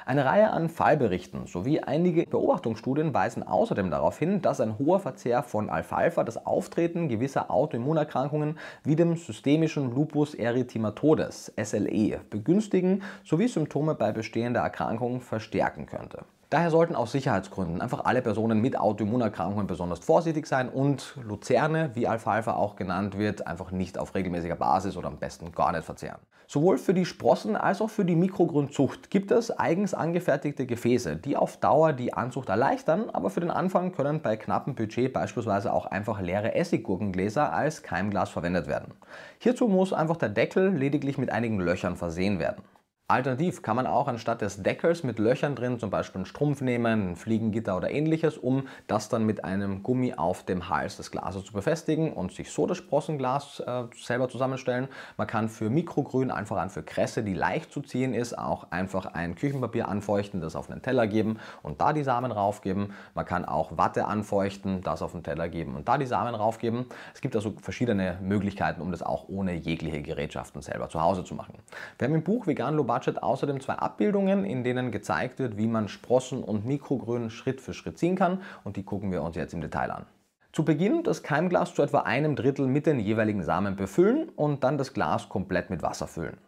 Eine 0.08 0.24
Reihe 0.24 0.48
an 0.48 0.70
Fallberichten 0.70 1.46
sowie 1.46 1.80
einige 1.80 2.24
Beobachtungsstudien 2.24 3.12
weisen 3.12 3.42
außerdem 3.42 3.90
darauf 3.90 4.18
hin, 4.18 4.40
dass 4.40 4.58
ein 4.58 4.78
hoher 4.78 5.00
Verzehr 5.00 5.42
von 5.42 5.68
Alfalfa 5.68 6.24
das 6.24 6.46
Auftreten 6.46 7.10
gewisser 7.10 7.50
Autoimmunerkrankungen 7.50 8.58
wie 8.84 8.96
dem 8.96 9.16
systemischen 9.16 9.94
Lupus 9.94 10.32
erythematodes 10.32 11.52
SLE 11.62 12.20
begünstigen 12.30 13.02
sowie 13.22 13.48
Symptome 13.48 13.94
bei 13.94 14.10
bestehender 14.12 14.60
Erkrankung 14.60 15.20
verstärken 15.20 15.84
könnte. 15.84 16.24
Daher 16.50 16.70
sollten 16.70 16.96
aus 16.96 17.12
Sicherheitsgründen 17.12 17.82
einfach 17.82 18.06
alle 18.06 18.22
Personen 18.22 18.62
mit 18.62 18.78
Autoimmunerkrankungen 18.78 19.66
besonders 19.66 19.98
vorsichtig 19.98 20.46
sein 20.46 20.70
und 20.70 21.18
Luzerne, 21.22 21.90
wie 21.92 22.08
Alfalfa 22.08 22.54
auch 22.54 22.74
genannt 22.74 23.18
wird, 23.18 23.46
einfach 23.46 23.70
nicht 23.70 23.98
auf 23.98 24.14
regelmäßiger 24.14 24.56
Basis 24.56 24.96
oder 24.96 25.08
am 25.08 25.18
besten 25.18 25.52
gar 25.52 25.72
nicht 25.72 25.84
verzehren. 25.84 26.20
Sowohl 26.46 26.78
für 26.78 26.94
die 26.94 27.04
Sprossen 27.04 27.54
als 27.54 27.82
auch 27.82 27.90
für 27.90 28.06
die 28.06 28.16
Mikrogrundzucht 28.16 29.10
gibt 29.10 29.30
es 29.30 29.50
eigens 29.50 29.92
angefertigte 29.92 30.64
Gefäße, 30.64 31.16
die 31.16 31.36
auf 31.36 31.58
Dauer 31.58 31.92
die 31.92 32.14
Anzucht 32.14 32.48
erleichtern, 32.48 33.10
aber 33.10 33.28
für 33.28 33.40
den 33.40 33.50
Anfang 33.50 33.92
können 33.92 34.22
bei 34.22 34.38
knappem 34.38 34.74
Budget 34.74 35.12
beispielsweise 35.12 35.70
auch 35.70 35.84
einfach 35.84 36.22
leere 36.22 36.54
Essiggurkengläser 36.54 37.52
als 37.52 37.82
Keimglas 37.82 38.30
verwendet 38.30 38.66
werden. 38.66 38.94
Hierzu 39.38 39.68
muss 39.68 39.92
einfach 39.92 40.16
der 40.16 40.30
Deckel 40.30 40.70
lediglich 40.70 41.18
mit 41.18 41.30
einigen 41.30 41.60
Löchern 41.60 41.96
versehen 41.96 42.38
werden. 42.38 42.62
Alternativ 43.10 43.62
kann 43.62 43.74
man 43.74 43.86
auch 43.86 44.06
anstatt 44.06 44.42
des 44.42 44.62
Deckels 44.62 45.02
mit 45.02 45.18
Löchern 45.18 45.54
drin 45.54 45.78
zum 45.78 45.88
Beispiel 45.88 46.18
einen 46.18 46.26
Strumpf 46.26 46.60
nehmen, 46.60 47.12
ein 47.12 47.16
Fliegengitter 47.16 47.74
oder 47.74 47.90
ähnliches, 47.90 48.36
um 48.36 48.68
das 48.86 49.08
dann 49.08 49.24
mit 49.24 49.44
einem 49.44 49.82
Gummi 49.82 50.12
auf 50.12 50.44
dem 50.44 50.68
Hals 50.68 50.98
des 50.98 51.10
Glases 51.10 51.46
zu 51.46 51.54
befestigen 51.54 52.12
und 52.12 52.32
sich 52.32 52.52
so 52.52 52.66
das 52.66 52.76
Sprossenglas 52.76 53.60
äh, 53.60 53.84
selber 53.98 54.28
zusammenstellen. 54.28 54.88
Man 55.16 55.26
kann 55.26 55.48
für 55.48 55.70
Mikrogrün 55.70 56.30
einfach 56.30 56.58
an 56.58 56.68
für 56.68 56.82
Kresse, 56.82 57.22
die 57.22 57.32
leicht 57.32 57.72
zu 57.72 57.80
ziehen 57.80 58.12
ist, 58.12 58.36
auch 58.36 58.70
einfach 58.72 59.06
ein 59.06 59.36
Küchenpapier 59.36 59.88
anfeuchten, 59.88 60.42
das 60.42 60.54
auf 60.54 60.70
einen 60.70 60.82
Teller 60.82 61.06
geben 61.06 61.38
und 61.62 61.80
da 61.80 61.94
die 61.94 62.02
Samen 62.02 62.30
raufgeben. 62.30 62.92
Man 63.14 63.24
kann 63.24 63.46
auch 63.46 63.78
Watte 63.78 64.04
anfeuchten, 64.04 64.82
das 64.82 65.00
auf 65.00 65.12
den 65.12 65.22
Teller 65.22 65.48
geben 65.48 65.76
und 65.76 65.88
da 65.88 65.96
die 65.96 66.04
Samen 66.04 66.34
raufgeben. 66.34 66.84
Es 67.14 67.22
gibt 67.22 67.34
also 67.34 67.54
verschiedene 67.62 68.18
Möglichkeiten, 68.20 68.82
um 68.82 68.90
das 68.90 69.02
auch 69.02 69.30
ohne 69.30 69.54
jegliche 69.54 70.02
Gerätschaften 70.02 70.60
selber 70.60 70.90
zu 70.90 71.00
Hause 71.00 71.24
zu 71.24 71.34
machen. 71.34 71.54
Wir 71.98 72.06
haben 72.06 72.14
im 72.14 72.22
Buch 72.22 72.46
Vegan 72.46 72.74
Low 72.74 72.97
Budget 72.98 73.22
außerdem 73.22 73.60
zwei 73.60 73.74
Abbildungen, 73.74 74.44
in 74.44 74.64
denen 74.64 74.90
gezeigt 74.90 75.38
wird, 75.38 75.56
wie 75.56 75.68
man 75.68 75.86
Sprossen 75.86 76.42
und 76.42 76.66
Mikrogrün 76.66 77.30
Schritt 77.30 77.60
für 77.60 77.72
Schritt 77.72 77.96
ziehen 77.96 78.16
kann 78.16 78.42
und 78.64 78.76
die 78.76 78.82
gucken 78.82 79.12
wir 79.12 79.22
uns 79.22 79.36
jetzt 79.36 79.54
im 79.54 79.60
Detail 79.60 79.92
an. 79.92 80.06
Zu 80.52 80.64
Beginn 80.64 81.04
das 81.04 81.22
Keimglas 81.22 81.74
zu 81.74 81.82
etwa 81.82 82.00
einem 82.00 82.34
Drittel 82.34 82.66
mit 82.66 82.86
den 82.86 82.98
jeweiligen 82.98 83.44
Samen 83.44 83.76
befüllen 83.76 84.30
und 84.30 84.64
dann 84.64 84.78
das 84.78 84.94
Glas 84.94 85.28
komplett 85.28 85.70
mit 85.70 85.80
Wasser 85.80 86.08
füllen. 86.08 86.38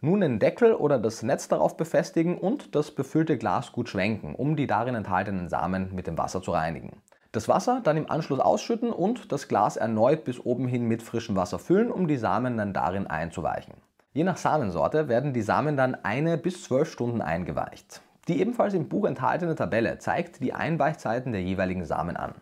Nun 0.00 0.22
den 0.22 0.40
Deckel 0.40 0.74
oder 0.74 0.98
das 0.98 1.22
Netz 1.22 1.46
darauf 1.46 1.76
befestigen 1.76 2.36
und 2.36 2.74
das 2.74 2.90
befüllte 2.90 3.38
Glas 3.38 3.70
gut 3.70 3.88
schwenken, 3.88 4.34
um 4.34 4.56
die 4.56 4.66
darin 4.66 4.96
enthaltenen 4.96 5.48
Samen 5.48 5.94
mit 5.94 6.08
dem 6.08 6.18
Wasser 6.18 6.42
zu 6.42 6.50
reinigen. 6.50 7.02
Das 7.30 7.46
Wasser 7.46 7.82
dann 7.84 7.96
im 7.96 8.10
Anschluss 8.10 8.40
ausschütten 8.40 8.90
und 8.90 9.30
das 9.30 9.46
Glas 9.46 9.76
erneut 9.76 10.24
bis 10.24 10.44
oben 10.44 10.66
hin 10.66 10.88
mit 10.88 11.04
frischem 11.04 11.36
Wasser 11.36 11.60
füllen, 11.60 11.92
um 11.92 12.08
die 12.08 12.16
Samen 12.16 12.56
dann 12.56 12.72
darin 12.72 13.06
einzuweichen. 13.06 13.74
Je 14.12 14.24
nach 14.24 14.38
Samensorte 14.38 15.08
werden 15.08 15.32
die 15.32 15.42
Samen 15.42 15.76
dann 15.76 15.94
eine 15.94 16.36
bis 16.36 16.64
zwölf 16.64 16.90
Stunden 16.90 17.20
eingeweicht. 17.20 18.02
Die 18.26 18.40
ebenfalls 18.40 18.74
im 18.74 18.88
Buch 18.88 19.06
enthaltene 19.06 19.54
Tabelle 19.54 19.98
zeigt 19.98 20.42
die 20.42 20.52
Einweichzeiten 20.52 21.30
der 21.30 21.42
jeweiligen 21.42 21.84
Samen 21.84 22.16
an. 22.16 22.34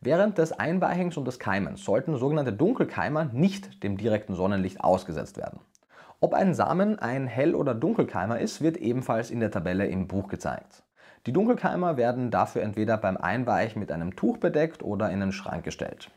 Während 0.00 0.38
des 0.38 0.52
Einweichens 0.52 1.16
und 1.16 1.24
des 1.24 1.40
Keimens 1.40 1.84
sollten 1.84 2.16
sogenannte 2.16 2.52
Dunkelkeimer 2.52 3.24
nicht 3.24 3.82
dem 3.82 3.96
direkten 3.96 4.36
Sonnenlicht 4.36 4.84
ausgesetzt 4.84 5.36
werden. 5.36 5.58
Ob 6.20 6.32
ein 6.32 6.54
Samen 6.54 7.00
ein 7.00 7.26
Hell- 7.26 7.56
oder 7.56 7.74
Dunkelkeimer 7.74 8.38
ist, 8.38 8.62
wird 8.62 8.76
ebenfalls 8.76 9.32
in 9.32 9.40
der 9.40 9.50
Tabelle 9.50 9.86
im 9.88 10.06
Buch 10.06 10.28
gezeigt. 10.28 10.84
Die 11.26 11.32
Dunkelkeimer 11.32 11.96
werden 11.96 12.30
dafür 12.30 12.62
entweder 12.62 12.96
beim 12.98 13.16
Einweichen 13.16 13.80
mit 13.80 13.90
einem 13.90 14.14
Tuch 14.14 14.38
bedeckt 14.38 14.84
oder 14.84 15.10
in 15.10 15.18
den 15.18 15.32
Schrank 15.32 15.64
gestellt. 15.64 16.12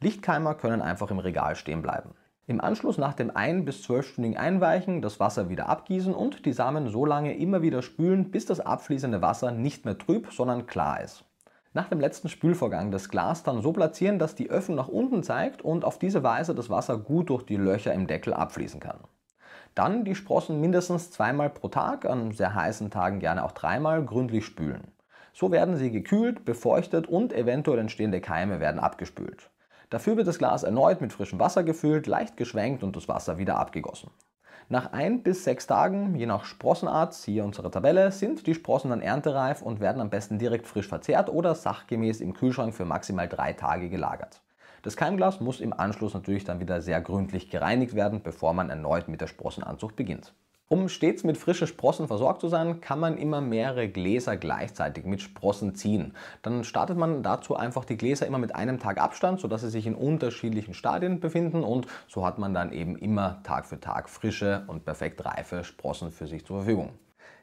Lichtkeimer 0.00 0.54
können 0.54 0.82
einfach 0.82 1.10
im 1.10 1.18
Regal 1.18 1.56
stehen 1.56 1.82
bleiben. 1.82 2.14
Im 2.48 2.60
Anschluss 2.60 2.96
nach 2.96 3.14
dem 3.14 3.34
ein- 3.34 3.64
bis 3.64 3.82
zwölfstündigen 3.82 4.38
Einweichen 4.38 5.02
das 5.02 5.18
Wasser 5.18 5.48
wieder 5.48 5.68
abgießen 5.68 6.14
und 6.14 6.46
die 6.46 6.52
Samen 6.52 6.88
so 6.88 7.04
lange 7.04 7.36
immer 7.36 7.60
wieder 7.60 7.82
spülen, 7.82 8.30
bis 8.30 8.46
das 8.46 8.60
abfließende 8.60 9.20
Wasser 9.20 9.50
nicht 9.50 9.84
mehr 9.84 9.98
trüb, 9.98 10.32
sondern 10.32 10.66
klar 10.66 11.00
ist. 11.00 11.24
Nach 11.72 11.88
dem 11.88 11.98
letzten 11.98 12.28
Spülvorgang 12.28 12.92
das 12.92 13.08
Glas 13.08 13.42
dann 13.42 13.62
so 13.62 13.72
platzieren, 13.72 14.20
dass 14.20 14.36
die 14.36 14.48
Öffnung 14.48 14.76
nach 14.76 14.86
unten 14.86 15.24
zeigt 15.24 15.60
und 15.60 15.84
auf 15.84 15.98
diese 15.98 16.22
Weise 16.22 16.54
das 16.54 16.70
Wasser 16.70 16.98
gut 16.98 17.30
durch 17.30 17.42
die 17.42 17.56
Löcher 17.56 17.92
im 17.92 18.06
Deckel 18.06 18.32
abfließen 18.32 18.78
kann. 18.78 19.00
Dann 19.74 20.04
die 20.04 20.14
Sprossen 20.14 20.60
mindestens 20.60 21.10
zweimal 21.10 21.50
pro 21.50 21.66
Tag, 21.66 22.06
an 22.06 22.30
sehr 22.30 22.54
heißen 22.54 22.92
Tagen 22.92 23.18
gerne 23.18 23.44
auch 23.44 23.52
dreimal, 23.52 24.04
gründlich 24.04 24.46
spülen. 24.46 24.92
So 25.32 25.50
werden 25.50 25.76
sie 25.76 25.90
gekühlt, 25.90 26.44
befeuchtet 26.44 27.08
und 27.08 27.32
eventuell 27.32 27.80
entstehende 27.80 28.20
Keime 28.20 28.60
werden 28.60 28.78
abgespült. 28.78 29.50
Dafür 29.96 30.18
wird 30.18 30.26
das 30.26 30.36
Glas 30.36 30.62
erneut 30.62 31.00
mit 31.00 31.14
frischem 31.14 31.38
Wasser 31.38 31.64
gefüllt, 31.64 32.06
leicht 32.06 32.36
geschwenkt 32.36 32.82
und 32.82 32.94
das 32.96 33.08
Wasser 33.08 33.38
wieder 33.38 33.56
abgegossen. 33.56 34.10
Nach 34.68 34.92
ein 34.92 35.22
bis 35.22 35.42
sechs 35.42 35.66
Tagen, 35.66 36.14
je 36.16 36.26
nach 36.26 36.44
Sprossenart, 36.44 37.14
siehe 37.14 37.42
unsere 37.42 37.70
Tabelle, 37.70 38.12
sind 38.12 38.46
die 38.46 38.52
Sprossen 38.52 38.90
dann 38.90 39.00
erntereif 39.00 39.62
und 39.62 39.80
werden 39.80 40.02
am 40.02 40.10
besten 40.10 40.38
direkt 40.38 40.66
frisch 40.66 40.86
verzehrt 40.86 41.30
oder 41.30 41.54
sachgemäß 41.54 42.20
im 42.20 42.34
Kühlschrank 42.34 42.74
für 42.74 42.84
maximal 42.84 43.26
drei 43.26 43.54
Tage 43.54 43.88
gelagert. 43.88 44.42
Das 44.82 44.98
Keimglas 44.98 45.40
muss 45.40 45.62
im 45.62 45.72
Anschluss 45.72 46.12
natürlich 46.12 46.44
dann 46.44 46.60
wieder 46.60 46.82
sehr 46.82 47.00
gründlich 47.00 47.48
gereinigt 47.48 47.94
werden, 47.94 48.22
bevor 48.22 48.52
man 48.52 48.68
erneut 48.68 49.08
mit 49.08 49.22
der 49.22 49.28
Sprossenanzucht 49.28 49.96
beginnt. 49.96 50.34
Um 50.68 50.88
stets 50.88 51.22
mit 51.22 51.38
frischen 51.38 51.68
Sprossen 51.68 52.08
versorgt 52.08 52.40
zu 52.40 52.48
sein, 52.48 52.80
kann 52.80 52.98
man 52.98 53.18
immer 53.18 53.40
mehrere 53.40 53.88
Gläser 53.88 54.36
gleichzeitig 54.36 55.04
mit 55.04 55.22
Sprossen 55.22 55.76
ziehen. 55.76 56.12
Dann 56.42 56.64
startet 56.64 56.98
man 56.98 57.22
dazu 57.22 57.54
einfach 57.54 57.84
die 57.84 57.96
Gläser 57.96 58.26
immer 58.26 58.38
mit 58.38 58.52
einem 58.56 58.80
Tag 58.80 59.00
Abstand, 59.00 59.38
sodass 59.38 59.60
sie 59.60 59.70
sich 59.70 59.86
in 59.86 59.94
unterschiedlichen 59.94 60.74
Stadien 60.74 61.20
befinden 61.20 61.62
und 61.62 61.86
so 62.08 62.26
hat 62.26 62.38
man 62.38 62.52
dann 62.52 62.72
eben 62.72 62.96
immer 62.96 63.44
Tag 63.44 63.66
für 63.66 63.78
Tag 63.78 64.08
frische 64.08 64.64
und 64.66 64.84
perfekt 64.84 65.24
reife 65.24 65.62
Sprossen 65.62 66.10
für 66.10 66.26
sich 66.26 66.44
zur 66.44 66.56
Verfügung. 66.56 66.90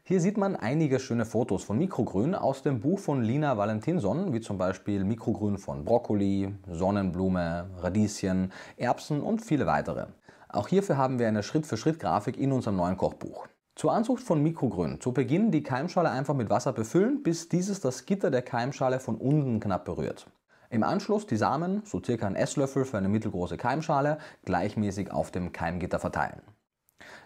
Hier 0.04 0.20
sieht 0.20 0.38
man 0.38 0.58
einige 0.58 1.00
schöne 1.00 1.24
Fotos 1.24 1.64
von 1.64 1.78
Mikrogrün 1.78 2.36
aus 2.36 2.62
dem 2.62 2.82
Buch 2.82 3.00
von 3.00 3.24
Lina 3.24 3.56
Valentinson, 3.56 4.34
wie 4.34 4.42
zum 4.42 4.58
Beispiel 4.58 5.06
Mikrogrün 5.06 5.58
von 5.58 5.86
Brokkoli, 5.86 6.54
Sonnenblume, 6.68 7.70
Radieschen, 7.78 8.52
Erbsen 8.76 9.22
und 9.22 9.42
viele 9.42 9.66
weitere. 9.66 10.08
Auch 10.54 10.68
hierfür 10.68 10.98
haben 10.98 11.18
wir 11.18 11.28
eine 11.28 11.42
Schritt-für-Schritt-Grafik 11.42 12.38
in 12.38 12.52
unserem 12.52 12.76
neuen 12.76 12.96
Kochbuch. 12.96 13.48
Zur 13.74 13.92
Anzucht 13.92 14.22
von 14.22 14.44
Mikrogrün. 14.44 15.02
Zu 15.02 15.12
Beginn 15.12 15.50
die 15.50 15.64
Keimschale 15.64 16.12
einfach 16.12 16.36
mit 16.36 16.52
Wasser 16.52 16.74
befüllen, 16.74 17.24
bis 17.24 17.50
dieses 17.50 17.82
das 17.82 18.06
Gitter 18.06 18.30
der 18.30 18.44
Keimschale 18.44 19.00
von 19.00 19.16
unten 19.18 19.60
knapp 19.60 19.84
berührt. 19.84 20.28
Im 20.70 20.84
Anschluss 20.84 21.26
die 21.26 21.38
Samen, 21.38 21.82
so 21.86 22.04
circa 22.04 22.28
ein 22.28 22.36
Esslöffel 22.36 22.86
für 22.86 23.00
eine 23.00 23.10
mittelgroße 23.10 23.58
Keimschale, 23.58 24.20
gleichmäßig 24.46 25.12
auf 25.12 25.32
dem 25.32 25.54
Keimgitter 25.54 25.98
verteilen. 25.98 26.44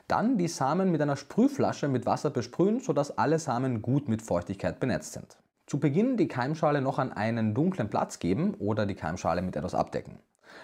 Dann 0.08 0.38
die 0.38 0.48
Samen 0.48 0.90
mit 0.90 1.02
einer 1.02 1.18
Sprühflasche 1.18 1.90
mit 1.90 2.06
Wasser 2.06 2.30
besprühen, 2.30 2.80
sodass 2.80 3.18
alle 3.18 3.40
Samen 3.40 3.82
gut 3.82 4.08
mit 4.08 4.22
Feuchtigkeit 4.22 4.80
benetzt 4.80 5.12
sind. 5.12 5.38
Zu 5.66 5.82
Beginn 5.82 6.16
die 6.16 6.30
Keimschale 6.30 6.80
noch 6.80 6.98
an 6.98 7.12
einen 7.12 7.54
dunklen 7.54 7.90
Platz 7.90 8.20
geben 8.20 8.54
oder 8.54 8.86
die 8.86 8.96
Keimschale 8.96 9.42
mit 9.42 9.58
etwas 9.58 9.76
abdecken. 9.76 10.18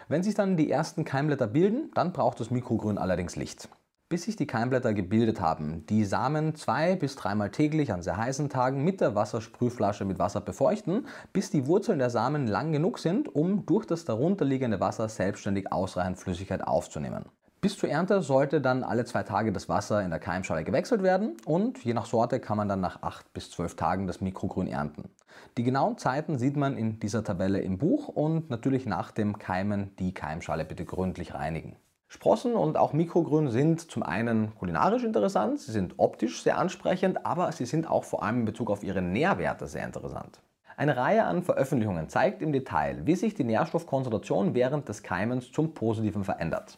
Wenn 0.07 0.23
sich 0.23 0.35
dann 0.35 0.57
die 0.57 0.69
ersten 0.69 1.05
Keimblätter 1.05 1.47
bilden, 1.47 1.91
dann 1.93 2.13
braucht 2.13 2.39
das 2.39 2.51
Mikrogrün 2.51 2.97
allerdings 2.97 3.35
Licht. 3.35 3.69
Bis 4.09 4.23
sich 4.23 4.35
die 4.35 4.45
Keimblätter 4.45 4.93
gebildet 4.93 5.41
haben, 5.41 5.85
die 5.87 6.05
Samen 6.05 6.55
zwei 6.55 6.95
bis 6.95 7.15
dreimal 7.15 7.49
täglich 7.49 7.91
an 7.91 8.03
sehr 8.03 8.17
heißen 8.17 8.49
Tagen 8.49 8.83
mit 8.83 9.01
der 9.01 9.15
Wassersprühflasche 9.15 10.05
mit 10.05 10.19
Wasser 10.19 10.41
befeuchten, 10.41 11.07
bis 11.31 11.49
die 11.49 11.65
Wurzeln 11.65 11.99
der 11.99 12.09
Samen 12.09 12.45
lang 12.45 12.71
genug 12.71 12.99
sind, 12.99 13.33
um 13.33 13.65
durch 13.65 13.85
das 13.87 14.05
darunterliegende 14.05 14.79
Wasser 14.79 15.09
selbstständig 15.09 15.71
ausreichend 15.71 16.19
Flüssigkeit 16.19 16.63
aufzunehmen. 16.63 17.25
Bis 17.63 17.77
zur 17.77 17.87
Ernte 17.87 18.21
sollte 18.21 18.59
dann 18.59 18.83
alle 18.83 19.05
zwei 19.05 19.23
Tage 19.23 19.53
das 19.53 19.69
Wasser 19.69 20.03
in 20.03 20.09
der 20.09 20.19
Keimschale 20.19 20.65
gewechselt 20.65 21.01
werden 21.01 21.37
und 21.45 21.83
je 21.83 21.93
nach 21.93 22.05
Sorte 22.05 22.41
kann 22.41 22.57
man 22.57 22.67
dann 22.67 22.81
nach 22.81 23.01
acht 23.01 23.33
bis 23.33 23.49
zwölf 23.51 23.75
Tagen 23.77 24.05
das 24.05 24.19
Mikrogrün 24.19 24.67
ernten. 24.67 25.09
Die 25.57 25.63
genauen 25.63 25.97
Zeiten 25.97 26.37
sieht 26.37 26.57
man 26.57 26.77
in 26.77 26.99
dieser 26.99 27.23
Tabelle 27.23 27.59
im 27.59 27.77
Buch 27.77 28.07
und 28.07 28.49
natürlich 28.49 28.85
nach 28.85 29.11
dem 29.11 29.37
Keimen 29.37 29.95
die 29.97 30.13
Keimschale 30.13 30.65
bitte 30.65 30.85
gründlich 30.85 31.33
reinigen. 31.33 31.75
Sprossen 32.07 32.53
und 32.53 32.77
auch 32.77 32.93
Mikrogrün 32.93 33.49
sind 33.49 33.89
zum 33.89 34.03
einen 34.03 34.53
kulinarisch 34.55 35.03
interessant, 35.03 35.59
sie 35.59 35.71
sind 35.71 35.95
optisch 35.97 36.43
sehr 36.43 36.59
ansprechend, 36.59 37.25
aber 37.25 37.51
sie 37.51 37.65
sind 37.65 37.89
auch 37.89 38.03
vor 38.03 38.21
allem 38.21 38.41
in 38.41 38.45
Bezug 38.45 38.69
auf 38.69 38.83
ihre 38.83 39.01
Nährwerte 39.01 39.65
sehr 39.67 39.83
interessant. 39.83 40.39
Eine 40.77 40.97
Reihe 40.97 41.23
an 41.23 41.43
Veröffentlichungen 41.43 42.09
zeigt 42.09 42.41
im 42.41 42.51
Detail, 42.51 43.05
wie 43.05 43.15
sich 43.15 43.33
die 43.33 43.43
Nährstoffkonzentration 43.43 44.53
während 44.53 44.89
des 44.89 45.03
Keimens 45.03 45.51
zum 45.51 45.73
Positiven 45.73 46.23
verändert. 46.23 46.77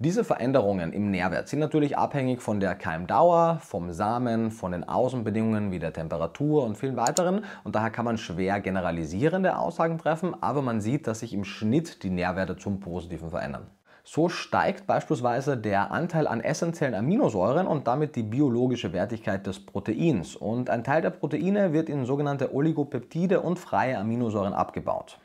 Diese 0.00 0.22
Veränderungen 0.22 0.92
im 0.92 1.10
Nährwert 1.10 1.48
sind 1.48 1.58
natürlich 1.58 1.98
abhängig 1.98 2.40
von 2.40 2.60
der 2.60 2.76
Keimdauer, 2.76 3.58
vom 3.60 3.90
Samen, 3.92 4.52
von 4.52 4.70
den 4.70 4.84
Außenbedingungen 4.84 5.72
wie 5.72 5.80
der 5.80 5.92
Temperatur 5.92 6.62
und 6.62 6.78
vielen 6.78 6.96
weiteren 6.96 7.44
und 7.64 7.74
daher 7.74 7.90
kann 7.90 8.04
man 8.04 8.16
schwer 8.16 8.60
generalisierende 8.60 9.58
Aussagen 9.58 9.98
treffen, 9.98 10.40
aber 10.40 10.62
man 10.62 10.80
sieht, 10.80 11.08
dass 11.08 11.18
sich 11.18 11.34
im 11.34 11.42
Schnitt 11.42 12.04
die 12.04 12.10
Nährwerte 12.10 12.56
zum 12.56 12.78
Positiven 12.78 13.30
verändern. 13.30 13.66
So 14.04 14.28
steigt 14.28 14.86
beispielsweise 14.86 15.56
der 15.56 15.90
Anteil 15.90 16.28
an 16.28 16.42
essentiellen 16.42 16.94
Aminosäuren 16.94 17.66
und 17.66 17.88
damit 17.88 18.14
die 18.14 18.22
biologische 18.22 18.92
Wertigkeit 18.92 19.48
des 19.48 19.66
Proteins 19.66 20.36
und 20.36 20.70
ein 20.70 20.84
Teil 20.84 21.02
der 21.02 21.10
Proteine 21.10 21.72
wird 21.72 21.88
in 21.88 22.04
sogenannte 22.04 22.54
Oligopeptide 22.54 23.40
und 23.40 23.58
freie 23.58 23.98
Aminosäuren 23.98 24.54
abgebaut. 24.54 25.18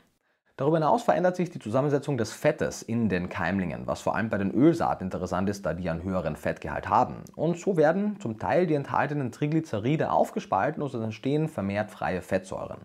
Darüber 0.56 0.76
hinaus 0.76 1.02
verändert 1.02 1.34
sich 1.34 1.50
die 1.50 1.58
Zusammensetzung 1.58 2.16
des 2.16 2.32
Fettes 2.32 2.82
in 2.82 3.08
den 3.08 3.28
Keimlingen, 3.28 3.88
was 3.88 4.02
vor 4.02 4.14
allem 4.14 4.30
bei 4.30 4.38
den 4.38 4.52
Ölsaaten 4.52 5.06
interessant 5.06 5.48
ist, 5.48 5.66
da 5.66 5.74
die 5.74 5.90
einen 5.90 6.04
höheren 6.04 6.36
Fettgehalt 6.36 6.88
haben. 6.88 7.24
Und 7.34 7.58
so 7.58 7.76
werden 7.76 8.20
zum 8.20 8.38
Teil 8.38 8.68
die 8.68 8.74
enthaltenen 8.74 9.32
Triglyceride 9.32 10.12
aufgespalten 10.12 10.80
und 10.80 10.94
es 10.94 11.02
entstehen 11.02 11.48
vermehrt 11.48 11.90
freie 11.90 12.22
Fettsäuren. 12.22 12.82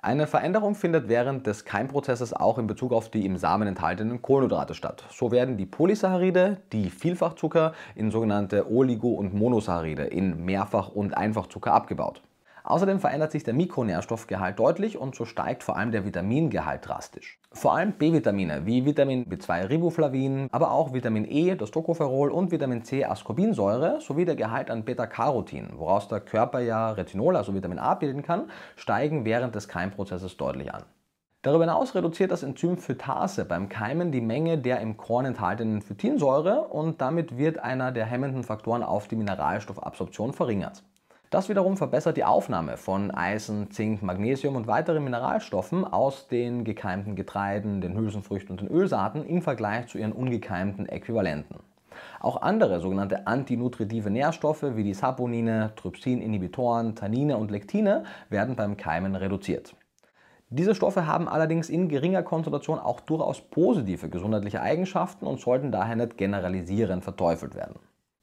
Eine 0.00 0.28
Veränderung 0.28 0.76
findet 0.76 1.08
während 1.08 1.48
des 1.48 1.64
Keimprozesses 1.64 2.32
auch 2.32 2.56
in 2.56 2.68
Bezug 2.68 2.92
auf 2.92 3.10
die 3.10 3.26
im 3.26 3.36
Samen 3.36 3.66
enthaltenen 3.66 4.22
Kohlenhydrate 4.22 4.74
statt. 4.74 5.02
So 5.10 5.32
werden 5.32 5.56
die 5.56 5.66
Polysaccharide, 5.66 6.58
die 6.72 6.88
Vielfachzucker, 6.88 7.72
in 7.96 8.12
sogenannte 8.12 8.70
Oligo- 8.70 9.14
und 9.14 9.34
Monosaccharide, 9.34 10.04
in 10.04 10.44
Mehrfach- 10.44 10.92
und 10.92 11.16
Einfachzucker 11.16 11.72
abgebaut. 11.72 12.22
Außerdem 12.68 13.00
verändert 13.00 13.32
sich 13.32 13.44
der 13.44 13.54
Mikronährstoffgehalt 13.54 14.58
deutlich 14.58 14.98
und 14.98 15.14
so 15.14 15.24
steigt 15.24 15.62
vor 15.62 15.78
allem 15.78 15.90
der 15.90 16.04
Vitamingehalt 16.04 16.86
drastisch. 16.86 17.38
Vor 17.50 17.74
allem 17.74 17.92
B-Vitamine 17.92 18.66
wie 18.66 18.84
Vitamin 18.84 19.24
B2 19.24 19.70
Riboflavin, 19.70 20.48
aber 20.52 20.70
auch 20.72 20.92
Vitamin 20.92 21.24
E, 21.24 21.54
das 21.54 21.70
Tocopherol 21.70 22.30
und 22.30 22.50
Vitamin 22.50 22.84
C 22.84 23.06
Ascorbinsäure 23.06 24.02
sowie 24.02 24.26
der 24.26 24.36
Gehalt 24.36 24.70
an 24.70 24.84
Beta-Carotin, 24.84 25.78
woraus 25.78 26.08
der 26.08 26.20
Körper 26.20 26.60
ja 26.60 26.90
Retinol, 26.90 27.36
also 27.36 27.54
Vitamin 27.54 27.78
A 27.78 27.94
bilden 27.94 28.20
kann, 28.20 28.50
steigen 28.76 29.24
während 29.24 29.54
des 29.54 29.66
Keimprozesses 29.66 30.36
deutlich 30.36 30.74
an. 30.74 30.82
Darüber 31.40 31.64
hinaus 31.64 31.94
reduziert 31.94 32.32
das 32.32 32.42
Enzym 32.42 32.76
Phytase 32.76 33.46
beim 33.46 33.70
Keimen 33.70 34.12
die 34.12 34.20
Menge 34.20 34.58
der 34.58 34.80
im 34.80 34.98
Korn 34.98 35.24
enthaltenen 35.24 35.80
Phytinsäure 35.80 36.64
und 36.64 37.00
damit 37.00 37.38
wird 37.38 37.60
einer 37.60 37.92
der 37.92 38.04
hemmenden 38.04 38.44
Faktoren 38.44 38.82
auf 38.82 39.08
die 39.08 39.16
Mineralstoffabsorption 39.16 40.34
verringert. 40.34 40.82
Das 41.30 41.50
wiederum 41.50 41.76
verbessert 41.76 42.16
die 42.16 42.24
Aufnahme 42.24 42.78
von 42.78 43.10
Eisen, 43.10 43.70
Zink, 43.70 44.02
Magnesium 44.02 44.56
und 44.56 44.66
weiteren 44.66 45.04
Mineralstoffen 45.04 45.84
aus 45.84 46.26
den 46.26 46.64
gekeimten 46.64 47.16
Getreiden, 47.16 47.82
den 47.82 47.94
Hülsenfrüchten 47.98 48.52
und 48.52 48.62
den 48.62 48.74
Ölsaaten 48.74 49.26
im 49.26 49.42
Vergleich 49.42 49.88
zu 49.88 49.98
ihren 49.98 50.12
ungekeimten 50.12 50.88
Äquivalenten. 50.88 51.58
Auch 52.20 52.40
andere 52.40 52.80
sogenannte 52.80 53.26
antinutritive 53.26 54.08
Nährstoffe 54.08 54.62
wie 54.62 54.84
die 54.84 54.94
Saponine, 54.94 55.72
Trypsin-Inhibitoren, 55.76 56.94
Tannine 56.94 57.36
und 57.36 57.50
Lektine 57.50 58.04
werden 58.30 58.56
beim 58.56 58.78
Keimen 58.78 59.14
reduziert. 59.14 59.76
Diese 60.48 60.74
Stoffe 60.74 61.06
haben 61.06 61.28
allerdings 61.28 61.68
in 61.68 61.90
geringer 61.90 62.22
Konzentration 62.22 62.78
auch 62.78 63.00
durchaus 63.00 63.42
positive 63.42 64.08
gesundheitliche 64.08 64.62
Eigenschaften 64.62 65.26
und 65.26 65.40
sollten 65.40 65.72
daher 65.72 65.96
nicht 65.96 66.16
generalisierend 66.16 67.04
verteufelt 67.04 67.54
werden. 67.54 67.78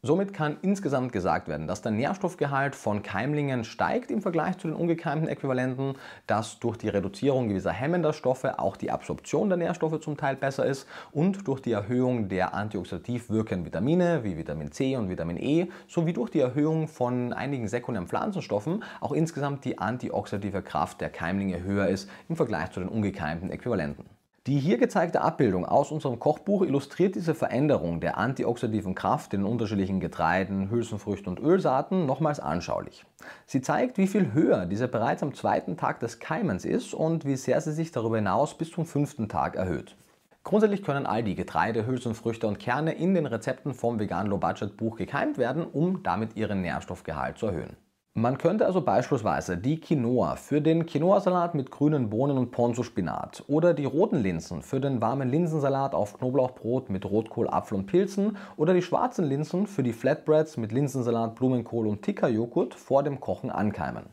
Somit 0.06 0.36
kann 0.36 0.58
insgesamt 0.62 1.14
gesagt 1.14 1.48
werden, 1.48 1.66
dass 1.66 1.82
der 1.82 1.92
Nährstoffgehalt 1.92 2.76
von 2.76 3.02
Keimlingen 3.02 3.64
steigt 3.64 4.12
im 4.12 4.22
Vergleich 4.22 4.56
zu 4.60 4.68
den 4.68 4.78
ungekeimten 4.78 5.28
Äquivalenten, 5.28 5.96
dass 6.28 6.60
durch 6.60 6.78
die 6.78 6.90
Reduzierung 6.90 7.48
gewisser 7.48 7.72
hemmender 7.72 8.14
Stoffe 8.14 8.60
auch 8.60 8.78
die 8.78 8.92
Absorption 8.92 9.50
der 9.50 9.58
Nährstoffe 9.58 10.00
zum 10.02 10.16
Teil 10.16 10.36
besser 10.36 10.64
ist 10.64 10.86
und 11.12 11.48
durch 11.48 11.60
die 11.60 11.72
Erhöhung 11.72 12.30
der 12.30 12.54
antioxidativ 12.54 13.32
wirkenden 13.32 13.66
Vitamine 13.66 14.24
wie 14.24 14.38
Vitamin 14.38 14.72
C 14.72 14.96
und 14.96 15.10
Vitamin 15.10 15.38
E 15.38 15.70
sowie 15.88 16.14
durch 16.14 16.30
die 16.30 16.42
Erhöhung 16.42 16.88
von 16.88 17.34
einigen 17.34 17.68
sekundären 17.68 18.08
Pflanzenstoffen 18.08 18.84
auch 19.02 19.12
insgesamt 19.12 19.66
die 19.66 19.80
antioxidative 19.80 20.62
Kraft 20.62 21.02
der 21.02 21.10
Keimlinge 21.10 21.64
höher 21.64 21.88
ist 21.88 22.08
im 22.30 22.36
Vergleich 22.36 22.70
zu 22.70 22.80
den 22.80 22.90
ungekeimten 22.90 23.50
Äquivalenten. 23.50 24.15
Die 24.48 24.60
hier 24.60 24.78
gezeigte 24.78 25.22
Abbildung 25.22 25.66
aus 25.66 25.92
unserem 25.92 26.20
Kochbuch 26.20 26.62
illustriert 26.62 27.16
diese 27.16 27.34
Veränderung 27.34 28.00
der 28.00 28.20
antioxidativen 28.20 28.94
Kraft 28.94 29.34
in 29.34 29.44
unterschiedlichen 29.44 30.00
Getreiden, 30.00 30.70
Hülsenfrüchten 30.70 31.36
und 31.36 31.44
Ölsaaten 31.44 32.06
nochmals 32.06 32.40
anschaulich. 32.40 33.04
Sie 33.48 33.62
zeigt, 33.62 33.98
wie 33.98 34.06
viel 34.06 34.34
höher 34.34 34.68
diese 34.68 34.88
bereits 34.88 35.24
am 35.24 35.34
zweiten 35.34 35.78
Tag 35.78 36.00
des 36.00 36.20
Keimens 36.20 36.64
ist 36.64 36.94
und 36.94 37.26
wie 37.26 37.38
sehr 37.38 37.60
sie 37.60 37.72
sich 37.72 37.92
darüber 37.92 38.18
hinaus 38.18 38.56
bis 38.56 38.70
zum 38.70 38.86
fünften 38.86 39.30
Tag 39.30 39.56
erhöht. 39.56 39.96
Grundsätzlich 40.44 40.84
können 40.84 41.08
all 41.08 41.24
die 41.24 41.34
Getreide, 41.34 41.88
Hülsenfrüchte 41.88 42.46
und 42.46 42.60
Kerne 42.60 42.94
in 42.94 43.16
den 43.16 43.26
Rezepten 43.26 43.74
vom 43.74 43.98
Vegan 43.98 44.28
Low 44.28 44.38
Budget 44.38 44.78
Buch 44.78 44.96
gekeimt 44.96 45.40
werden, 45.40 45.66
um 45.66 46.04
damit 46.04 46.36
ihren 46.36 46.62
Nährstoffgehalt 46.62 47.40
zu 47.40 47.48
erhöhen. 47.48 47.78
Man 48.18 48.38
könnte 48.38 48.66
also 48.66 48.80
beispielsweise 48.80 49.58
die 49.58 49.82
Quinoa 49.82 50.38
für 50.38 50.62
den 50.62 50.86
Quinoa-Salat 50.86 51.54
mit 51.54 51.70
grünen 51.70 52.10
Bohnen 52.10 52.38
und 52.38 52.52
Ponzu-Spinat 52.52 53.44
oder 53.48 53.74
die 53.74 53.84
roten 53.84 54.20
Linsen 54.20 54.62
für 54.62 54.80
den 54.80 55.02
warmen 55.02 55.28
Linsensalat 55.30 55.94
auf 55.94 56.18
Knoblauchbrot 56.18 56.90
mit 56.90 57.04
Rotkohl, 57.04 57.50
Apfel 57.50 57.78
und 57.78 57.88
Pilzen 57.88 58.38
oder 58.56 58.74
die 58.74 58.82
schwarzen 58.82 59.26
Linsen 59.26 59.68
für 59.68 59.84
die 59.84 59.92
Flatbreads 59.92 60.56
mit 60.56 60.72
Linsensalat, 60.72 61.36
Blumenkohl 61.36 61.88
und 61.88 62.04
Tikka-Joghurt 62.04 62.74
vor 62.74 63.04
dem 63.04 63.20
Kochen 63.20 63.52
ankeimen. 63.52 64.06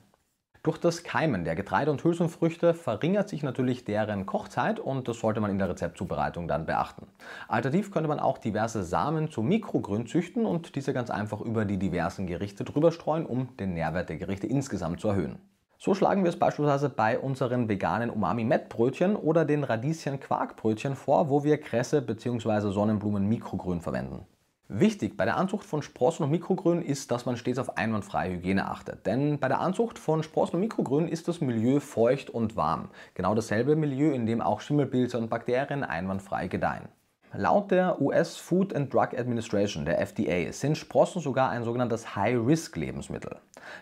Durch 0.65 0.79
das 0.79 1.03
Keimen 1.03 1.45
der 1.45 1.57
Getreide- 1.57 1.91
und 1.91 2.05
Hülsenfrüchte 2.05 2.73
verringert 2.73 3.29
sich 3.29 3.43
natürlich 3.43 3.85
deren 3.85 4.27
Kochzeit 4.27 4.79
und 4.79 5.09
das 5.09 5.19
sollte 5.19 5.41
man 5.41 5.51
in 5.51 5.59
der 5.59 5.69
Rezeptzubereitung 5.69 6.47
dann 6.47 6.67
beachten. 6.67 7.09
Alternativ 7.49 7.91
könnte 7.91 8.09
man 8.09 8.21
auch 8.21 8.39
diverse 8.39 8.85
Samen 8.85 9.29
zu 9.29 9.43
Mikrogrün 9.43 10.07
züchten 10.07 10.47
und 10.47 10.77
diese 10.77 10.93
ganz 10.93 11.11
einfach 11.11 11.41
über 11.41 11.65
die 11.65 11.79
diversen 11.79 12.29
Gerichte 12.29 12.63
drüber 12.63 12.93
streuen, 12.93 13.27
um 13.27 13.57
den 13.57 13.75
Nährwert 13.75 14.09
der 14.09 14.19
Gerichte 14.19 14.47
insgesamt 14.47 15.01
zu 15.01 15.09
erhöhen. 15.09 15.41
So 15.79 15.95
schlagen 15.95 16.23
wir 16.23 16.29
es 16.29 16.39
beispielsweise 16.39 16.91
bei 16.91 17.19
unseren 17.19 17.69
veganen 17.69 18.09
Umami-Met-Brötchen 18.09 19.17
oder 19.17 19.45
den 19.45 19.65
Radieschen-Quarkbrötchen 19.65 20.95
vor, 20.95 21.29
wo 21.29 21.43
wir 21.43 21.61
Kresse 21.61 22.01
bzw. 22.03 22.71
Sonnenblumen-Mikrogrün 22.71 23.81
verwenden. 23.81 24.27
Wichtig 24.69 25.17
bei 25.17 25.25
der 25.25 25.37
Anzucht 25.37 25.65
von 25.65 25.83
Sprossen 25.83 26.25
und 26.25 26.31
Mikrogrün 26.31 26.83
ist, 26.83 27.11
dass 27.11 27.27
man 27.27 27.37
stets 27.37 27.59
auf 27.59 27.77
einwandfreie 27.77 28.33
Hygiene 28.33 28.71
achtet. 28.71 29.07
Denn 29.07 29.39
bei 29.39 29.49
der 29.49 29.61
Anzucht 29.61 29.99
von 29.99 30.23
Sprossen 30.23 30.57
und 30.57 30.63
Mikrogrün 30.63 31.09
ist 31.09 31.29
das 31.29 31.41
Milieu 31.41 31.79
feucht 31.81 32.31
und 32.31 32.57
warm. 32.57 32.89
Genau 33.15 33.35
dasselbe 33.35 33.77
Milieu, 33.77 34.13
in 34.13 34.25
dem 34.25 34.41
auch 34.41 34.61
Schimmelpilze 34.61 35.19
und 35.19 35.29
Bakterien 35.29 35.85
einwandfrei 35.85 36.49
gedeihen. 36.49 36.89
Laut 37.35 37.71
der 37.71 37.99
US 38.03 38.37
Food 38.37 38.77
and 38.77 38.93
Drug 38.93 39.17
Administration, 39.17 39.87
der 39.87 39.99
FDA, 39.99 40.53
sind 40.53 40.77
Sprossen 40.77 41.23
sogar 41.23 41.49
ein 41.49 41.65
sogenanntes 41.65 42.15
High-Risk-Lebensmittel. 42.15 43.37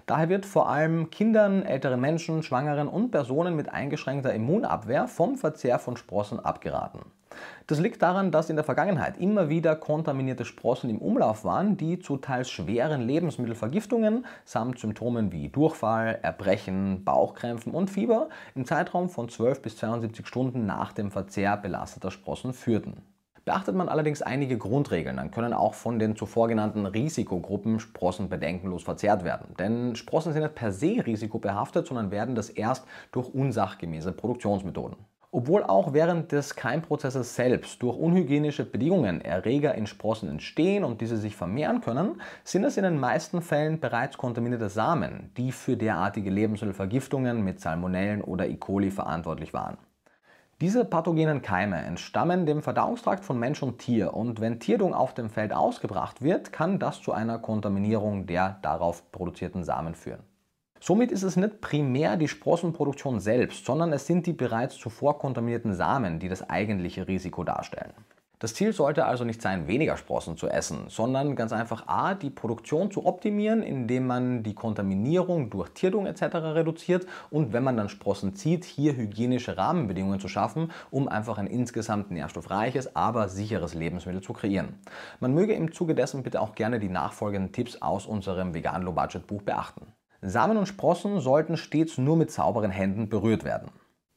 Daher 0.07 0.29
wird 0.29 0.47
vor 0.47 0.69
allem 0.69 1.11
Kindern, 1.11 1.65
älteren 1.65 2.01
Menschen, 2.01 2.45
Schwangeren 2.45 2.87
und 2.87 3.11
Personen 3.11 3.57
mit 3.57 3.69
eingeschränkter 3.69 4.33
Immunabwehr 4.33 5.09
vom 5.09 5.37
Verzehr 5.37 5.81
von 5.81 5.97
Sprossen 5.97 6.39
abgeraten. 6.39 7.01
Das 7.67 7.81
liegt 7.81 8.03
daran, 8.03 8.31
dass 8.31 8.51
in 8.51 8.57
der 8.57 8.65
Vergangenheit 8.65 9.19
immer 9.19 9.49
wieder 9.49 9.75
kontaminierte 9.75 10.45
Sprossen 10.45 10.89
im 10.89 10.99
Umlauf 10.99 11.45
waren, 11.45 11.77
die 11.77 11.99
zu 11.99 12.19
teils 12.19 12.51
schweren 12.51 13.01
Lebensmittelvergiftungen 13.01 14.27
samt 14.45 14.79
Symptomen 14.79 15.33
wie 15.33 15.49
Durchfall, 15.49 16.21
Erbrechen, 16.23 17.05
Bauchkrämpfen 17.05 17.73
und 17.73 17.91
Fieber 17.91 18.29
im 18.55 18.65
Zeitraum 18.65 19.09
von 19.09 19.29
12 19.29 19.61
bis 19.61 19.77
72 19.79 20.25
Stunden 20.25 20.67
nach 20.67 20.93
dem 20.93 21.11
Verzehr 21.11 21.57
belasteter 21.57 22.13
Sprossen 22.13 22.53
führten. 22.53 23.03
Beachtet 23.45 23.75
man 23.75 23.89
allerdings 23.89 24.23
einige 24.23 24.59
Grundregeln, 24.59 25.17
dann 25.17 25.31
können 25.31 25.53
auch 25.53 25.75
von 25.75 25.99
den 25.99 26.17
zuvor 26.17 26.49
genannten 26.49 26.87
Risikogruppen 26.87 27.81
Sprossen 27.81 28.29
bedenkenlos 28.29 28.83
verzehrt 28.83 29.25
werden. 29.25 29.55
Denn 29.59 29.97
Sprossen 29.97 30.33
sind 30.33 30.43
nicht 30.43 30.55
per 30.55 30.73
se 30.73 31.03
risikobehaftet, 31.07 31.87
sondern 31.87 32.11
werden 32.11 32.35
das 32.35 32.51
erst 32.51 32.87
durch 33.13 33.33
unsachgemäße 33.33 34.13
Produktionsmethoden. 34.13 34.97
Obwohl 35.33 35.63
auch 35.63 35.93
während 35.93 36.33
des 36.33 36.57
Keimprozesses 36.57 37.37
selbst 37.37 37.81
durch 37.83 37.97
unhygienische 37.97 38.65
Bedingungen 38.65 39.21
Erreger 39.21 39.77
in 39.77 39.87
Sprossen 39.87 40.29
entstehen 40.29 40.83
und 40.83 41.01
diese 41.01 41.17
sich 41.17 41.37
vermehren 41.37 41.81
können, 41.81 42.21
sind 42.43 42.65
es 42.65 42.77
in 42.77 42.83
den 42.83 42.99
meisten 42.99 43.41
Fällen 43.41 43.79
bereits 43.79 44.19
kontaminierte 44.19 44.69
Samen, 44.69 45.31
die 45.37 45.53
für 45.53 45.77
derartige 45.77 46.31
Lebensmittelvergiftungen 46.31 47.45
mit 47.45 47.61
Salmonellen 47.61 48.23
oder 48.23 48.49
E. 48.49 48.57
coli 48.57 48.91
verantwortlich 48.91 49.55
waren. 49.55 49.79
Diese 50.61 50.85
pathogenen 50.85 51.41
Keime 51.41 51.77
entstammen 51.77 52.45
dem 52.45 52.63
Verdauungstrakt 52.63 53.25
von 53.25 53.39
Mensch 53.39 53.63
und 53.63 53.79
Tier 53.79 54.13
und 54.13 54.43
wenn 54.43 54.61
Tierdung 54.61 54.93
auf 54.93 55.15
dem 55.15 55.31
Feld 55.31 55.55
ausgebracht 55.55 56.21
wird, 56.21 56.53
kann 56.53 56.79
das 56.79 57.01
zu 57.01 57.13
einer 57.13 57.39
Kontaminierung 57.39 58.27
der 58.27 58.59
darauf 58.61 59.11
produzierten 59.11 59.65
Samen 59.65 59.95
führen. 59.95 60.23
Somit 60.79 61.13
ist 61.13 61.23
es 61.23 61.37
nicht 61.37 61.63
primär 61.63 62.19
die 62.19 62.29
Sprossenproduktion 62.29 63.21
selbst, 63.21 63.65
sondern 63.65 63.91
es 63.95 64.07
sind 64.07 64.27
die 64.27 64.35
bereits 64.35 64.77
zuvor 64.77 65.19
kontaminierten 65.19 65.73
Samen, 65.73 66.19
die 66.19 66.29
das 66.29 66.51
eigentliche 66.51 67.09
Risiko 67.09 67.43
darstellen. 67.43 67.95
Das 68.43 68.55
Ziel 68.55 68.73
sollte 68.73 69.05
also 69.05 69.25
nicht 69.25 69.43
sein, 69.43 69.69
weniger 69.69 69.99
Sprossen 69.99 70.39
zu 70.39 70.49
essen, 70.49 70.87
sondern 70.89 71.37
ganz 71.37 71.53
einfach 71.53 71.87
a, 71.89 72.15
die 72.15 72.31
Produktion 72.31 72.91
zu 72.91 73.05
optimieren, 73.05 73.63
indem 73.63 74.07
man 74.07 74.43
die 74.43 74.55
Kontaminierung 74.55 75.51
durch 75.51 75.69
Tierdung 75.69 76.07
etc. 76.07 76.37
reduziert 76.37 77.07
und 77.29 77.53
wenn 77.53 77.63
man 77.63 77.77
dann 77.77 77.91
Sprossen 77.91 78.35
zieht, 78.35 78.65
hier 78.65 78.97
hygienische 78.97 79.59
Rahmenbedingungen 79.59 80.21
zu 80.21 80.29
schaffen, 80.29 80.73
um 80.91 81.07
einfach 81.07 81.37
ein 81.37 81.49
insgesamt 81.49 82.11
nährstoffreiches, 82.11 82.97
aber 82.97 83.29
sicheres 83.29 83.75
Lebensmittel 83.75 84.23
zu 84.23 84.33
kreieren. 84.33 84.79
Man 85.21 85.35
möge 85.35 85.53
im 85.53 85.75
Zuge 85.75 85.95
dessen 85.95 86.23
bitte 86.23 86.41
auch 86.41 86.55
gerne 86.55 86.81
die 86.81 86.89
nachfolgenden 86.89 87.53
Tipps 87.53 87.83
aus 87.83 88.07
unserem 88.07 88.55
Vegan 88.55 88.85
Low 88.85 88.93
Budget 88.93 89.27
Buch 89.27 89.43
beachten. 89.43 89.93
Samen 90.23 90.57
und 90.57 90.65
Sprossen 90.65 91.21
sollten 91.21 91.59
stets 91.59 91.99
nur 91.99 92.17
mit 92.17 92.31
sauberen 92.31 92.71
Händen 92.71 93.11
berührt 93.11 93.45
werden. 93.45 93.71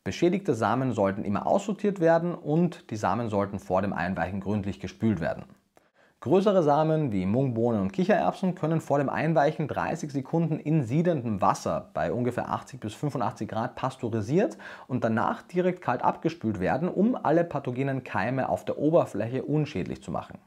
Beschädigte 0.05 0.53
Samen 0.53 0.91
sollten 0.91 1.23
immer 1.23 1.47
aussortiert 1.47 2.01
werden 2.01 2.35
und 2.35 2.89
die 2.91 2.97
Samen 2.97 3.29
sollten 3.29 3.57
vor 3.57 3.81
dem 3.81 3.93
Einweichen 3.93 4.41
gründlich 4.41 4.81
gespült 4.81 5.21
werden. 5.21 5.45
Größere 6.19 6.61
Samen 6.61 7.13
wie 7.13 7.25
Mungbohnen 7.25 7.81
und 7.81 7.93
Kichererbsen 7.93 8.53
können 8.53 8.81
vor 8.81 8.97
dem 8.97 9.07
Einweichen 9.07 9.69
30 9.69 10.11
Sekunden 10.11 10.59
in 10.59 10.83
siedendem 10.83 11.41
Wasser 11.41 11.89
bei 11.93 12.11
ungefähr 12.11 12.49
80 12.49 12.81
bis 12.81 12.93
85 12.93 13.47
Grad 13.47 13.75
pasteurisiert 13.75 14.57
und 14.87 15.05
danach 15.05 15.41
direkt 15.41 15.81
kalt 15.81 16.01
abgespült 16.01 16.59
werden, 16.59 16.89
um 16.89 17.15
alle 17.15 17.45
pathogenen 17.45 18.03
Keime 18.03 18.49
auf 18.49 18.65
der 18.65 18.77
Oberfläche 18.77 19.43
unschädlich 19.43 20.03
zu 20.03 20.11
machen. 20.11 20.37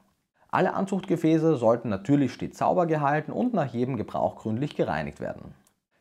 Alle 0.49 0.75
Anzuchtgefäße 0.75 1.57
sollten 1.57 1.89
natürlich 1.89 2.33
stets 2.33 2.59
sauber 2.59 2.87
gehalten 2.87 3.33
und 3.33 3.55
nach 3.55 3.73
jedem 3.73 3.97
Gebrauch 3.97 4.37
gründlich 4.37 4.77
gereinigt 4.77 5.21
werden. 5.21 5.55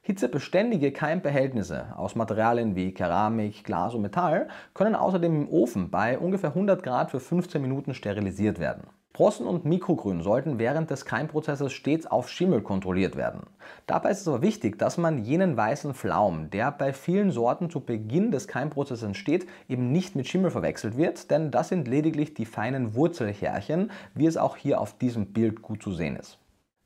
Hitzebeständige 0.07 0.91
Keimbehältnisse 0.91 1.87
aus 1.97 2.13
Materialien 2.13 2.75
wie 2.75 2.93
Keramik, 2.93 3.63
Glas 3.63 3.95
und 3.95 4.03
Metall 4.03 4.49
können 4.75 4.93
außerdem 4.93 5.35
im 5.35 5.49
Ofen 5.49 5.89
bei 5.89 6.19
ungefähr 6.19 6.51
100 6.51 6.83
Grad 6.83 7.09
für 7.09 7.19
15 7.19 7.59
Minuten 7.59 7.95
sterilisiert 7.95 8.59
werden. 8.59 8.83
Sprossen 9.15 9.47
und 9.47 9.65
Mikrogrün 9.65 10.21
sollten 10.21 10.59
während 10.59 10.91
des 10.91 11.05
Keimprozesses 11.05 11.73
stets 11.73 12.05
auf 12.05 12.29
Schimmel 12.29 12.61
kontrolliert 12.61 13.15
werden. 13.15 13.47
Dabei 13.87 14.11
ist 14.11 14.21
es 14.21 14.27
aber 14.27 14.43
wichtig, 14.43 14.77
dass 14.77 14.99
man 14.99 15.23
jenen 15.23 15.57
weißen 15.57 15.95
Flaum, 15.95 16.51
der 16.51 16.71
bei 16.71 16.93
vielen 16.93 17.31
Sorten 17.31 17.71
zu 17.71 17.79
Beginn 17.79 18.29
des 18.29 18.47
Keimprozesses 18.47 19.05
entsteht, 19.05 19.47
eben 19.67 19.91
nicht 19.91 20.15
mit 20.15 20.27
Schimmel 20.27 20.51
verwechselt 20.51 20.97
wird, 20.97 21.31
denn 21.31 21.49
das 21.49 21.69
sind 21.69 21.87
lediglich 21.87 22.35
die 22.35 22.45
feinen 22.45 22.93
Wurzelhärchen, 22.93 23.89
wie 24.13 24.27
es 24.27 24.37
auch 24.37 24.55
hier 24.55 24.79
auf 24.79 24.95
diesem 24.99 25.33
Bild 25.33 25.63
gut 25.63 25.81
zu 25.81 25.91
sehen 25.91 26.15
ist. 26.15 26.37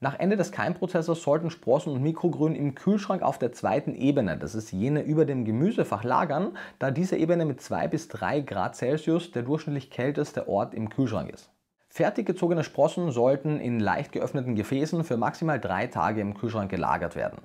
Nach 0.01 0.17
Ende 0.17 0.37
des 0.37 0.53
Keimprozesses 0.53 1.21
sollten 1.21 1.49
Sprossen 1.49 1.91
und 1.91 2.01
Mikrogrün 2.01 2.55
im 2.55 2.73
Kühlschrank 2.73 3.21
auf 3.21 3.37
der 3.37 3.51
zweiten 3.51 3.93
Ebene, 3.93 4.37
das 4.37 4.55
ist 4.55 4.71
jene 4.71 5.01
über 5.01 5.25
dem 5.25 5.43
Gemüsefach, 5.43 6.05
lagern, 6.05 6.57
da 6.79 6.89
diese 6.89 7.17
Ebene 7.17 7.43
mit 7.43 7.59
2 7.59 7.89
bis 7.89 8.07
3 8.07 8.39
Grad 8.39 8.77
Celsius 8.77 9.31
der 9.31 9.43
durchschnittlich 9.43 9.91
kälteste 9.91 10.47
Ort 10.47 10.73
im 10.73 10.89
Kühlschrank 10.89 11.29
ist. 11.31 11.49
Fertig 11.89 12.27
gezogene 12.27 12.63
Sprossen 12.63 13.11
sollten 13.11 13.59
in 13.59 13.81
leicht 13.81 14.13
geöffneten 14.13 14.55
Gefäßen 14.55 15.03
für 15.03 15.17
maximal 15.17 15.59
drei 15.59 15.87
Tage 15.87 16.21
im 16.21 16.33
Kühlschrank 16.33 16.71
gelagert 16.71 17.17
werden. 17.17 17.41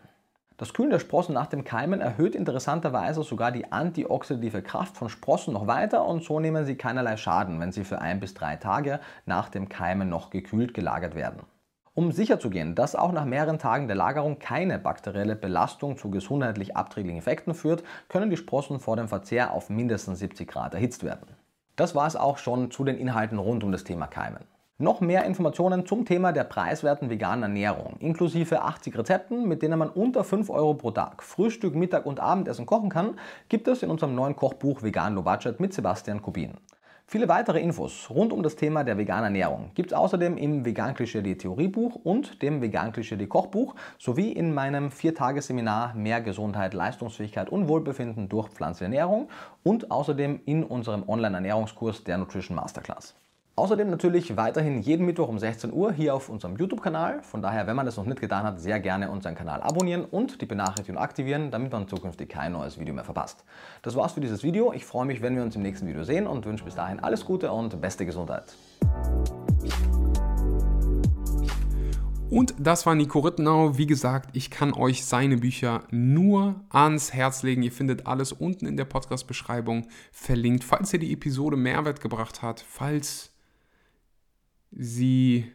Das 0.56 0.72
Kühlen 0.72 0.90
der 0.90 1.00
Sprossen 1.00 1.34
nach 1.34 1.48
dem 1.48 1.64
Keimen 1.64 2.00
erhöht 2.00 2.36
interessanterweise 2.36 3.24
sogar 3.24 3.50
die 3.50 3.72
antioxidative 3.72 4.62
Kraft 4.62 4.96
von 4.96 5.08
Sprossen 5.08 5.54
noch 5.54 5.66
weiter 5.66 6.06
und 6.06 6.22
so 6.22 6.38
nehmen 6.38 6.64
sie 6.64 6.76
keinerlei 6.76 7.16
Schaden, 7.16 7.58
wenn 7.58 7.72
sie 7.72 7.82
für 7.82 8.00
ein 8.00 8.20
bis 8.20 8.34
drei 8.34 8.54
Tage 8.54 9.00
nach 9.26 9.48
dem 9.48 9.68
Keimen 9.68 10.08
noch 10.08 10.30
gekühlt 10.30 10.72
gelagert 10.72 11.16
werden. 11.16 11.40
Um 11.96 12.10
sicherzugehen, 12.10 12.74
dass 12.74 12.96
auch 12.96 13.12
nach 13.12 13.24
mehreren 13.24 13.60
Tagen 13.60 13.86
der 13.86 13.94
Lagerung 13.94 14.40
keine 14.40 14.80
bakterielle 14.80 15.36
Belastung 15.36 15.96
zu 15.96 16.10
gesundheitlich 16.10 16.76
abträglichen 16.76 17.18
Effekten 17.18 17.54
führt, 17.54 17.84
können 18.08 18.30
die 18.30 18.36
Sprossen 18.36 18.80
vor 18.80 18.96
dem 18.96 19.06
Verzehr 19.06 19.52
auf 19.52 19.70
mindestens 19.70 20.18
70 20.18 20.48
Grad 20.48 20.74
erhitzt 20.74 21.04
werden. 21.04 21.28
Das 21.76 21.94
war 21.94 22.08
es 22.08 22.16
auch 22.16 22.38
schon 22.38 22.72
zu 22.72 22.82
den 22.82 22.98
Inhalten 22.98 23.38
rund 23.38 23.62
um 23.62 23.70
das 23.70 23.84
Thema 23.84 24.08
Keimen. 24.08 24.42
Noch 24.78 25.00
mehr 25.00 25.24
Informationen 25.24 25.86
zum 25.86 26.04
Thema 26.04 26.32
der 26.32 26.42
preiswerten 26.42 27.10
veganen 27.10 27.44
Ernährung, 27.44 27.94
inklusive 28.00 28.62
80 28.62 28.98
Rezepten, 28.98 29.46
mit 29.46 29.62
denen 29.62 29.78
man 29.78 29.88
unter 29.88 30.24
5 30.24 30.50
Euro 30.50 30.74
pro 30.74 30.90
Tag 30.90 31.22
Frühstück, 31.22 31.76
Mittag 31.76 32.06
und 32.06 32.18
Abendessen 32.18 32.66
kochen 32.66 32.90
kann, 32.90 33.20
gibt 33.48 33.68
es 33.68 33.84
in 33.84 33.90
unserem 33.90 34.16
neuen 34.16 34.34
Kochbuch 34.34 34.82
Vegan 34.82 35.14
Low 35.14 35.22
Budget 35.22 35.60
mit 35.60 35.72
Sebastian 35.72 36.22
Kubin. 36.22 36.54
Viele 37.06 37.28
weitere 37.28 37.60
Infos 37.60 38.08
rund 38.08 38.32
um 38.32 38.42
das 38.42 38.56
Thema 38.56 38.82
der 38.82 38.96
veganen 38.96 39.24
Ernährung 39.24 39.70
gibt 39.74 39.92
es 39.92 39.96
außerdem 39.96 40.36
im 40.38 40.64
Vegan 40.64 40.94
Klischee 40.94 41.34
Theoriebuch 41.34 41.96
und 41.96 42.42
dem 42.42 42.62
Vegan 42.62 42.92
Klischee 42.92 43.26
Kochbuch 43.26 43.74
sowie 43.98 44.32
in 44.32 44.54
meinem 44.54 44.88
4-Tages-Seminar 44.88 45.94
Mehr 45.94 46.22
Gesundheit, 46.22 46.72
Leistungsfähigkeit 46.72 47.50
und 47.50 47.68
Wohlbefinden 47.68 48.28
durch 48.28 48.48
pflanzliche 48.48 49.06
und 49.62 49.90
außerdem 49.90 50.40
in 50.46 50.64
unserem 50.64 51.08
Online-Ernährungskurs 51.08 52.04
der 52.04 52.18
Nutrition 52.18 52.56
Masterclass. 52.56 53.14
Außerdem 53.56 53.88
natürlich 53.88 54.36
weiterhin 54.36 54.82
jeden 54.82 55.06
Mittwoch 55.06 55.28
um 55.28 55.38
16 55.38 55.72
Uhr 55.72 55.92
hier 55.92 56.12
auf 56.16 56.28
unserem 56.28 56.56
YouTube-Kanal. 56.56 57.22
Von 57.22 57.40
daher, 57.40 57.68
wenn 57.68 57.76
man 57.76 57.86
das 57.86 57.96
noch 57.96 58.04
nicht 58.04 58.20
getan 58.20 58.42
hat, 58.42 58.60
sehr 58.60 58.80
gerne 58.80 59.08
unseren 59.12 59.36
Kanal 59.36 59.62
abonnieren 59.62 60.04
und 60.04 60.40
die 60.40 60.46
Benachrichtigung 60.46 61.00
aktivieren, 61.00 61.52
damit 61.52 61.70
man 61.70 61.86
zukünftig 61.86 62.28
kein 62.28 62.50
neues 62.50 62.80
Video 62.80 62.92
mehr 62.92 63.04
verpasst. 63.04 63.44
Das 63.82 63.94
war's 63.94 64.10
für 64.10 64.20
dieses 64.20 64.42
Video. 64.42 64.72
Ich 64.72 64.84
freue 64.84 65.06
mich, 65.06 65.22
wenn 65.22 65.36
wir 65.36 65.44
uns 65.44 65.54
im 65.54 65.62
nächsten 65.62 65.86
Video 65.86 66.02
sehen 66.02 66.26
und 66.26 66.44
wünsche 66.46 66.64
bis 66.64 66.74
dahin 66.74 66.98
alles 66.98 67.24
Gute 67.24 67.52
und 67.52 67.80
beste 67.80 68.04
Gesundheit. 68.04 68.56
Und 72.28 72.54
das 72.58 72.86
war 72.86 72.96
Nico 72.96 73.20
Rittenau. 73.20 73.78
Wie 73.78 73.86
gesagt, 73.86 74.30
ich 74.32 74.50
kann 74.50 74.72
euch 74.72 75.04
seine 75.04 75.36
Bücher 75.36 75.84
nur 75.92 76.56
ans 76.70 77.12
Herz 77.12 77.44
legen. 77.44 77.62
Ihr 77.62 77.70
findet 77.70 78.08
alles 78.08 78.32
unten 78.32 78.66
in 78.66 78.76
der 78.76 78.86
Podcast-Beschreibung 78.86 79.86
verlinkt. 80.10 80.64
Falls 80.64 80.92
ihr 80.92 80.98
die 80.98 81.12
Episode 81.12 81.56
Mehrwert 81.56 82.00
gebracht 82.00 82.42
hat, 82.42 82.58
falls 82.66 83.30
sie, 84.76 85.50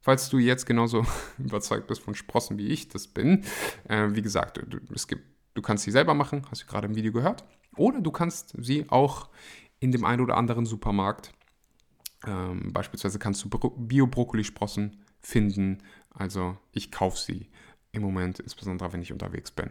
falls 0.00 0.28
du 0.28 0.38
jetzt 0.38 0.66
genauso 0.66 1.04
überzeugt 1.38 1.86
bist 1.86 2.02
von 2.02 2.14
Sprossen, 2.14 2.58
wie 2.58 2.68
ich 2.68 2.88
das 2.88 3.08
bin, 3.08 3.44
äh, 3.88 4.08
wie 4.10 4.22
gesagt, 4.22 4.60
du, 4.66 4.78
es 4.94 5.08
gibt, 5.08 5.22
du 5.54 5.62
kannst 5.62 5.84
sie 5.84 5.90
selber 5.90 6.14
machen, 6.14 6.46
hast 6.50 6.62
du 6.62 6.66
gerade 6.66 6.86
im 6.86 6.94
Video 6.94 7.12
gehört, 7.12 7.44
oder 7.76 8.00
du 8.00 8.10
kannst 8.10 8.54
sie 8.58 8.88
auch 8.88 9.28
in 9.80 9.92
dem 9.92 10.04
einen 10.04 10.22
oder 10.22 10.36
anderen 10.36 10.66
Supermarkt, 10.66 11.32
ähm, 12.26 12.72
beispielsweise 12.72 13.18
kannst 13.18 13.44
du 13.44 13.48
Bio-Brokkoli-Sprossen 13.48 15.04
finden, 15.20 15.78
also 16.10 16.56
ich 16.72 16.90
kaufe 16.90 17.18
sie 17.18 17.48
im 17.92 18.02
Moment, 18.02 18.40
insbesondere 18.40 18.92
wenn 18.92 19.02
ich 19.02 19.12
unterwegs 19.12 19.50
bin 19.50 19.70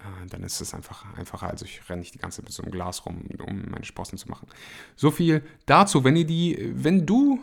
äh, 0.00 0.26
dann 0.28 0.42
ist 0.42 0.60
es 0.60 0.74
einfach 0.74 1.04
einfacher. 1.14 1.48
Also 1.48 1.64
ich 1.64 1.88
renne 1.88 2.00
nicht 2.00 2.14
die 2.14 2.18
ganze 2.18 2.38
Zeit 2.38 2.46
mit 2.46 2.52
so 2.52 2.62
einem 2.62 2.72
Glas 2.72 3.04
rum, 3.06 3.22
um 3.46 3.70
meine 3.70 3.84
Sprossen 3.84 4.18
zu 4.18 4.28
machen. 4.28 4.48
So 4.96 5.10
viel 5.10 5.42
dazu. 5.66 6.04
Wenn 6.04 6.16
ihr 6.16 6.26
die, 6.26 6.72
wenn 6.72 7.06
du 7.06 7.38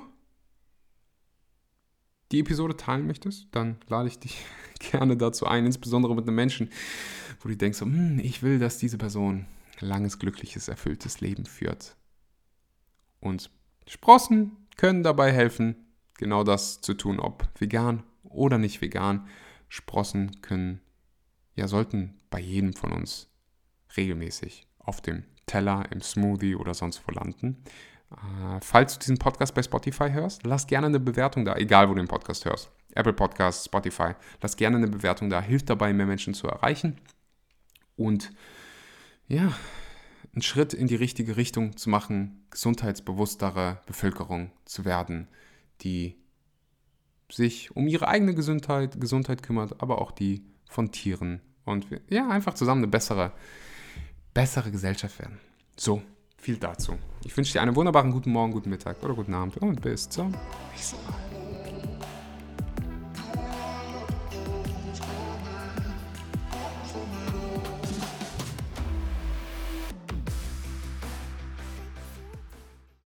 die 2.31 2.39
Episode 2.39 2.75
teilen 2.75 3.07
möchtest, 3.07 3.47
dann 3.51 3.77
lade 3.87 4.07
ich 4.07 4.19
dich 4.19 4.45
gerne 4.79 5.17
dazu 5.17 5.45
ein, 5.45 5.65
insbesondere 5.65 6.15
mit 6.15 6.25
einem 6.25 6.35
Menschen, 6.35 6.69
wo 7.41 7.49
du 7.49 7.55
denkst, 7.55 7.81
hm, 7.81 8.19
ich 8.19 8.43
will, 8.43 8.59
dass 8.59 8.77
diese 8.77 8.97
Person 8.97 9.45
ein 9.81 9.87
langes, 9.87 10.19
glückliches, 10.19 10.67
erfülltes 10.67 11.21
Leben 11.21 11.45
führt. 11.45 11.95
Und 13.19 13.49
Sprossen 13.87 14.51
können 14.75 15.03
dabei 15.03 15.31
helfen, 15.31 15.75
genau 16.17 16.43
das 16.43 16.81
zu 16.81 16.93
tun, 16.93 17.19
ob 17.19 17.47
vegan 17.59 18.03
oder 18.23 18.57
nicht 18.57 18.81
vegan. 18.81 19.27
Sprossen 19.69 20.41
können, 20.41 20.81
ja, 21.55 21.67
sollten 21.67 22.19
bei 22.29 22.39
jedem 22.39 22.73
von 22.73 22.91
uns 22.91 23.29
regelmäßig 23.95 24.67
auf 24.79 25.01
dem 25.01 25.23
Teller, 25.45 25.89
im 25.91 26.01
Smoothie 26.01 26.55
oder 26.55 26.73
sonst 26.73 27.01
wo 27.07 27.11
landen. 27.11 27.63
Äh, 28.11 28.59
falls 28.61 28.93
du 28.93 28.99
diesen 28.99 29.17
Podcast 29.17 29.53
bei 29.53 29.63
Spotify 29.63 30.09
hörst, 30.11 30.45
lass 30.45 30.67
gerne 30.67 30.87
eine 30.87 30.99
Bewertung 30.99 31.45
da, 31.45 31.55
egal 31.55 31.89
wo 31.89 31.93
du 31.93 32.01
den 32.01 32.07
Podcast 32.07 32.45
hörst. 32.45 32.71
Apple 32.95 33.13
Podcasts, 33.13 33.65
Spotify, 33.65 34.13
lass 34.41 34.55
gerne 34.55 34.77
eine 34.77 34.87
Bewertung 34.87 35.29
da, 35.29 35.41
hilft 35.41 35.69
dabei, 35.69 35.93
mehr 35.93 36.05
Menschen 36.05 36.33
zu 36.33 36.47
erreichen. 36.47 36.97
Und 37.95 38.31
ja, 39.27 39.53
einen 40.33 40.41
Schritt 40.41 40.73
in 40.73 40.87
die 40.87 40.95
richtige 40.95 41.35
Richtung 41.37 41.77
zu 41.77 41.89
machen, 41.89 42.45
gesundheitsbewusstere 42.49 43.81
Bevölkerung 43.85 44.51
zu 44.65 44.85
werden, 44.85 45.27
die 45.81 46.15
sich 47.29 47.75
um 47.75 47.87
ihre 47.87 48.07
eigene 48.07 48.33
Gesundheit, 48.33 48.99
Gesundheit 49.01 49.43
kümmert, 49.43 49.81
aber 49.81 50.01
auch 50.01 50.11
die 50.11 50.45
von 50.69 50.91
Tieren. 50.91 51.41
Und 51.65 51.87
ja, 52.09 52.29
einfach 52.29 52.53
zusammen 52.53 52.83
eine 52.83 52.87
bessere, 52.87 53.33
bessere 54.33 54.71
Gesellschaft 54.71 55.19
werden. 55.19 55.39
So, 55.75 56.01
viel 56.37 56.57
dazu. 56.57 56.93
Ich 57.25 57.35
wünsche 57.35 57.53
dir 57.53 57.61
einen 57.61 57.75
wunderbaren 57.75 58.11
guten 58.11 58.31
Morgen, 58.31 58.51
guten 58.51 58.69
Mittag 58.69 59.03
oder 59.03 59.13
guten 59.13 59.33
Abend 59.33 59.57
und 59.57 59.81
bis 59.81 60.07
zum 60.09 60.33
nächsten 60.71 60.97
Mal. 61.03 61.46